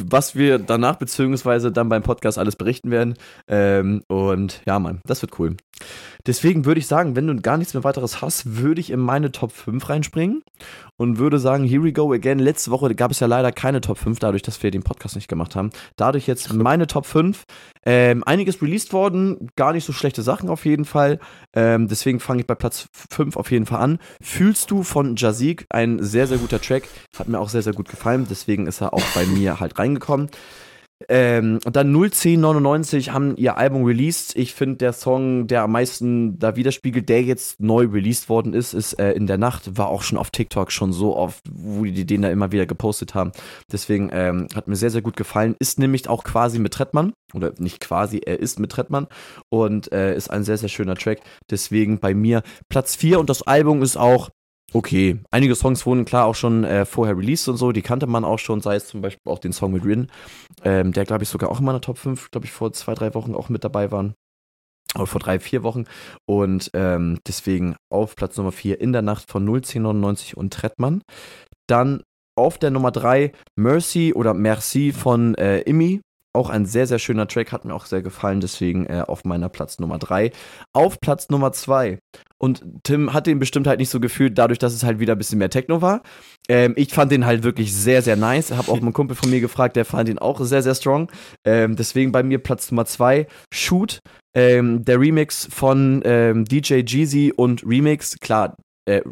[0.08, 3.14] was wir danach beziehungsweise dann beim Podcast alles berichten werden.
[3.48, 5.56] Ähm, und ja, Mann, das wird cool.
[6.26, 9.32] Deswegen würde ich sagen, wenn du gar nichts mehr weiteres hast, würde ich in meine
[9.32, 10.42] Top 5 reinspringen
[10.96, 12.38] und würde sagen, here we go again.
[12.38, 15.28] Letzte Woche gab es ja leider keine Top 5, dadurch, dass wir den Podcast nicht
[15.28, 15.70] gemacht haben.
[15.96, 17.44] Dadurch jetzt meine Top 5.
[17.84, 21.18] Ähm, einiges released worden, gar nicht so schlechte Sachen auf jeden Fall.
[21.54, 23.98] Ähm, deswegen fange ich bei Platz 5 auf jeden Fall an.
[24.22, 26.84] Fühlst du von Jazik, ein sehr, sehr guter Track.
[27.18, 28.26] Hat mir auch sehr, sehr gut gefallen.
[28.30, 30.30] Deswegen ist er auch bei mir halt reingekommen.
[31.08, 34.36] Ähm, und dann 01099 haben ihr Album released.
[34.36, 38.74] Ich finde, der Song, der am meisten da widerspiegelt, der jetzt neu released worden ist,
[38.74, 39.76] ist äh, In der Nacht.
[39.76, 43.14] War auch schon auf TikTok schon so oft, wo die den da immer wieder gepostet
[43.14, 43.32] haben.
[43.70, 45.56] Deswegen ähm, hat mir sehr, sehr gut gefallen.
[45.58, 47.12] Ist nämlich auch quasi mit Trettmann.
[47.34, 49.06] Oder nicht quasi, er ist mit Trettmann.
[49.48, 51.20] Und äh, ist ein sehr, sehr schöner Track.
[51.50, 54.30] Deswegen bei mir Platz 4 und das Album ist auch
[54.72, 55.18] okay.
[55.30, 58.38] Einige Songs wurden klar auch schon äh, vorher released und so, die kannte man auch
[58.38, 60.08] schon, sei es zum Beispiel auch den Song mit Rin,
[60.64, 63.14] ähm, der glaube ich sogar auch in meiner Top 5, glaube ich, vor zwei, drei
[63.14, 64.14] Wochen auch mit dabei waren.
[64.94, 65.84] Oder vor drei, vier Wochen.
[66.26, 71.02] Und ähm, deswegen auf Platz Nummer 4 in der Nacht von 01099 und Trettmann.
[71.66, 72.02] Dann
[72.36, 76.00] auf der Nummer 3 Mercy oder Merci von äh, Immi
[76.34, 79.48] auch ein sehr, sehr schöner Track, hat mir auch sehr gefallen, deswegen äh, auf meiner
[79.48, 80.32] Platz Nummer 3.
[80.72, 81.98] Auf Platz Nummer 2.
[82.38, 85.18] Und Tim hat den bestimmt halt nicht so gefühlt, dadurch, dass es halt wieder ein
[85.18, 86.02] bisschen mehr Techno war.
[86.48, 88.50] Ähm, ich fand den halt wirklich sehr, sehr nice.
[88.50, 91.10] Habe auch einen Kumpel von mir gefragt, der fand ihn auch sehr, sehr strong.
[91.44, 93.26] Ähm, deswegen bei mir Platz Nummer 2.
[93.52, 94.00] Shoot.
[94.34, 98.18] Ähm, der Remix von ähm, DJ Jeezy und Remix.
[98.18, 98.56] Klar,
[98.86, 99.02] äh,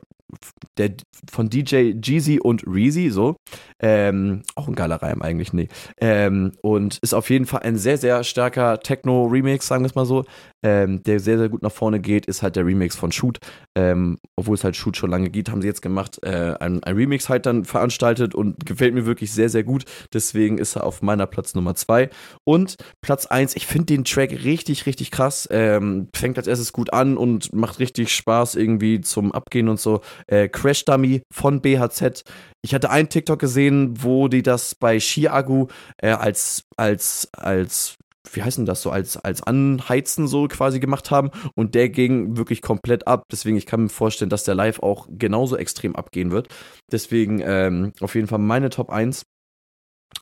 [0.76, 0.92] der
[1.30, 3.36] von DJ Jeezy und Reezy, so.
[3.80, 5.68] Ähm, auch ein geiler Reim eigentlich, nee.
[6.00, 10.06] Ähm, und ist auf jeden Fall ein sehr, sehr starker Techno-Remix, sagen wir es mal
[10.06, 10.24] so,
[10.62, 13.38] ähm, der sehr, sehr gut nach vorne geht, ist halt der Remix von Shoot.
[13.74, 16.94] Ähm, obwohl es halt Shoot schon lange geht, haben sie jetzt gemacht, äh, ein, ein,
[16.94, 19.84] Remix halt dann veranstaltet und gefällt mir wirklich sehr, sehr gut.
[20.12, 22.10] Deswegen ist er auf meiner Platz Nummer 2.
[22.44, 25.48] Und Platz 1, ich finde den Track richtig, richtig krass.
[25.50, 30.00] Ähm, fängt als erstes gut an und macht richtig Spaß irgendwie zum Abgehen und so.
[30.26, 32.24] Äh, Crash Dummy von BHZ.
[32.62, 37.96] Ich hatte einen TikTok gesehen, wo die das bei Shiagu äh, als, als, als
[38.32, 42.36] wie heißt denn das so, als, als Anheizen so quasi gemacht haben und der ging
[42.36, 43.24] wirklich komplett ab.
[43.32, 46.48] Deswegen, ich kann mir vorstellen, dass der live auch genauso extrem abgehen wird.
[46.92, 49.24] Deswegen ähm, auf jeden Fall meine Top 1.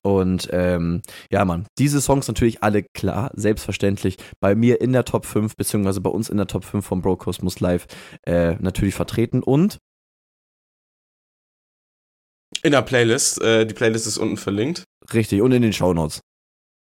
[0.03, 5.25] Und ähm, ja, Mann, diese Songs natürlich alle klar, selbstverständlich bei mir in der Top
[5.25, 7.87] 5, beziehungsweise bei uns in der Top 5 von Bro Cosmos Live
[8.27, 9.43] äh, natürlich vertreten.
[9.43, 9.79] Und
[12.63, 14.85] in der Playlist, äh, die Playlist ist unten verlinkt.
[15.13, 16.21] Richtig, und in den Show Notes.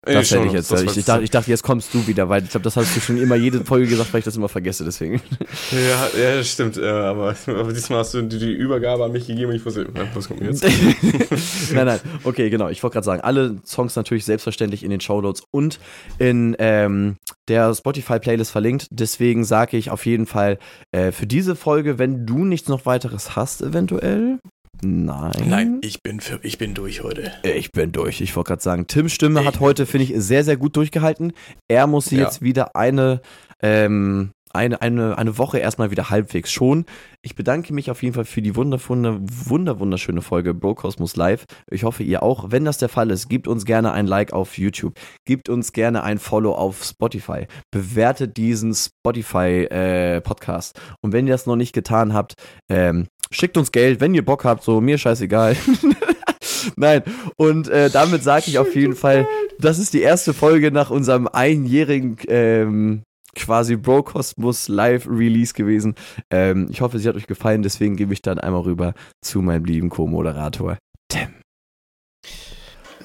[0.04, 0.72] Das hätte ich jetzt.
[0.72, 3.00] Ich, ich, dachte, ich dachte, jetzt kommst du wieder, weil ich glaube, das hast du
[3.00, 5.22] schon immer jede Folge gesagt, weil ich das immer vergesse, deswegen.
[5.70, 6.76] Ja, ja das stimmt.
[6.76, 10.26] aber, aber, diesmal hast du die, die, Übergabe an mich gegeben und ich wusste, was
[10.26, 10.64] kommt jetzt?
[11.72, 12.00] nein, nein.
[12.24, 12.68] Okay, genau.
[12.68, 15.78] Ich wollte gerade sagen, alle Songs natürlich selbstverständlich in den Show Notes und
[16.18, 17.16] in ähm,
[17.46, 18.88] der Spotify-Playlist verlinkt.
[18.90, 20.58] Deswegen sage ich auf jeden Fall
[20.90, 24.40] äh, für diese Folge, wenn du nichts noch weiteres hast, eventuell,
[24.84, 25.44] Nein.
[25.46, 27.32] Nein, ich bin, für, ich bin durch heute.
[27.44, 28.20] Ich bin durch.
[28.20, 31.32] Ich wollte gerade sagen, Tims Stimme ich hat heute, finde ich, sehr, sehr gut durchgehalten.
[31.68, 32.20] Er muss ja.
[32.20, 33.20] jetzt wieder eine,
[33.62, 36.84] ähm, eine, eine, eine Woche erstmal wieder halbwegs schon.
[37.22, 41.44] Ich bedanke mich auf jeden Fall für die wundervolle, wunder, wunderschöne Folge Bro Cosmos Live.
[41.70, 42.50] Ich hoffe, ihr auch.
[42.50, 44.98] Wenn das der Fall ist, gebt uns gerne ein Like auf YouTube.
[45.24, 47.46] Gebt uns gerne ein Follow auf Spotify.
[47.70, 50.76] Bewertet diesen Spotify-Podcast.
[50.76, 52.34] Äh, Und wenn ihr das noch nicht getan habt,
[52.68, 55.56] ähm, schickt uns Geld, wenn ihr Bock habt, so mir scheißegal.
[56.76, 57.02] Nein,
[57.36, 59.26] und äh, damit sage ich auf jeden Fall,
[59.58, 63.02] das ist die erste Folge nach unserem einjährigen ähm,
[63.36, 65.94] quasi Bro Cosmos Live Release gewesen.
[66.30, 69.64] Ähm, ich hoffe, sie hat euch gefallen, deswegen gebe ich dann einmal rüber zu meinem
[69.64, 70.78] lieben Co-Moderator
[71.08, 71.34] Tim.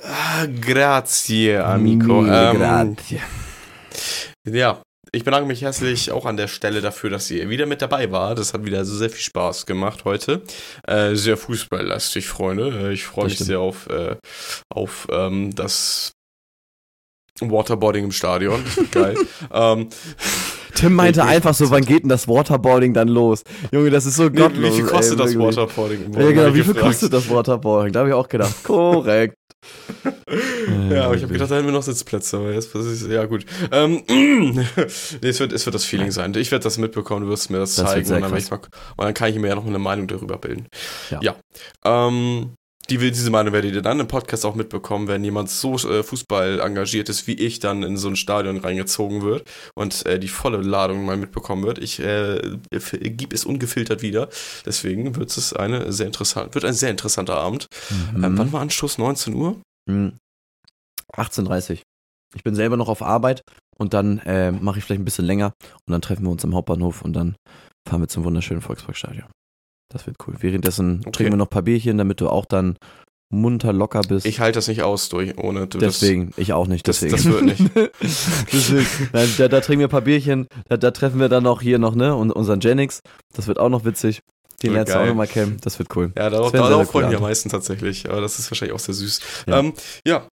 [0.03, 2.25] Ah, grazie, amico.
[2.25, 3.21] Ähm, grazie.
[4.47, 8.11] Ja, ich bedanke mich herzlich auch an der Stelle dafür, dass ihr wieder mit dabei
[8.11, 8.35] war.
[8.35, 10.43] Das hat wieder sehr viel Spaß gemacht heute.
[10.85, 12.89] Äh, sehr fußballlastig, Freunde.
[12.89, 14.15] Äh, ich freue mich sehr auf, äh,
[14.69, 16.11] auf ähm, das
[17.41, 18.63] Waterboarding im Stadion.
[18.91, 19.15] Geil.
[19.53, 19.89] ähm,
[20.75, 23.43] Tim meinte einfach so, wann geht denn das Waterboarding dann los?
[23.71, 24.73] Junge, das ist so gottlos.
[24.73, 26.13] Wie viel kostet ey, das Waterboarding?
[26.13, 27.93] Ja, genau, wie viel kostet das Waterboarding?
[27.93, 28.53] Da habe ich auch gedacht.
[28.63, 29.35] Korrekt.
[30.91, 33.45] ja, aber ich habe gedacht, da hätten wir noch Sitzplätze, aber jetzt ist ja gut.
[33.71, 34.65] Ähm, nee,
[35.27, 36.33] es wird, es wird das Feeling sein.
[36.35, 39.13] Ich werde das mitbekommen, du wirst mir das, das zeigen und dann, mal, und dann,
[39.15, 40.67] kann ich mir ja noch eine Meinung darüber bilden.
[41.09, 41.19] Ja.
[41.21, 41.35] ja.
[41.83, 42.51] Ähm,
[42.89, 46.59] die, diese Meinung werdet ihr dann im Podcast auch mitbekommen, wenn jemand so äh, Fußball
[46.59, 50.57] engagiert ist wie ich, dann in so ein Stadion reingezogen wird und äh, die volle
[50.57, 51.79] Ladung mal mitbekommen wird.
[51.79, 54.29] Ich äh, gebe es ungefiltert wieder.
[54.65, 57.67] Deswegen wird es eine sehr interessant, wird ein sehr interessanter Abend.
[57.89, 58.23] Mhm.
[58.23, 58.97] Ähm, wann war Anschluss?
[58.97, 59.61] 19 Uhr?
[59.89, 60.17] Mhm.
[61.13, 61.81] 18.30
[62.35, 63.41] Ich bin selber noch auf Arbeit
[63.77, 65.53] und dann äh, mache ich vielleicht ein bisschen länger
[65.85, 67.35] und dann treffen wir uns am Hauptbahnhof und dann
[67.87, 69.27] fahren wir zum wunderschönen Volksparkstadion.
[69.89, 70.35] Das wird cool.
[70.39, 71.11] Währenddessen okay.
[71.11, 72.77] trinken wir noch ein paar Bierchen, damit du auch dann
[73.29, 74.25] munter locker bist.
[74.25, 76.87] Ich halte das nicht aus durch, ohne du Deswegen, das, ich auch nicht.
[76.87, 77.11] Deswegen.
[77.11, 77.61] Das, das wird nicht.
[78.53, 79.09] deswegen.
[79.13, 81.79] Nein, da, da, trinken wir ein paar Bierchen, da, da, treffen wir dann auch hier
[81.79, 83.01] noch, ne, und unseren Genix.
[83.33, 84.21] Das wird auch noch witzig.
[84.63, 85.57] Den lernst du auch nochmal kennen.
[85.61, 86.11] Das wird cool.
[86.17, 88.09] Ja, darauf, darauf freuen wir am meisten tatsächlich.
[88.09, 89.19] Aber das ist wahrscheinlich auch sehr süß.
[89.45, 89.73] Ja, ähm,
[90.05, 90.27] ja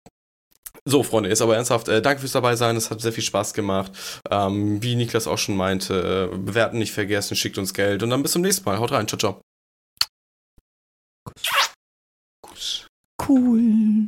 [0.87, 3.53] so, Freunde, ist aber ernsthaft, äh, danke fürs dabei sein, es hat sehr viel Spaß
[3.53, 3.91] gemacht.
[4.29, 8.23] Ähm, wie Niklas auch schon meinte, äh, bewerten nicht vergessen, schickt uns Geld und dann
[8.23, 8.79] bis zum nächsten Mal.
[8.79, 9.41] Haut rein, ciao, ciao.
[12.41, 12.87] Kuss.
[13.27, 14.07] Cool.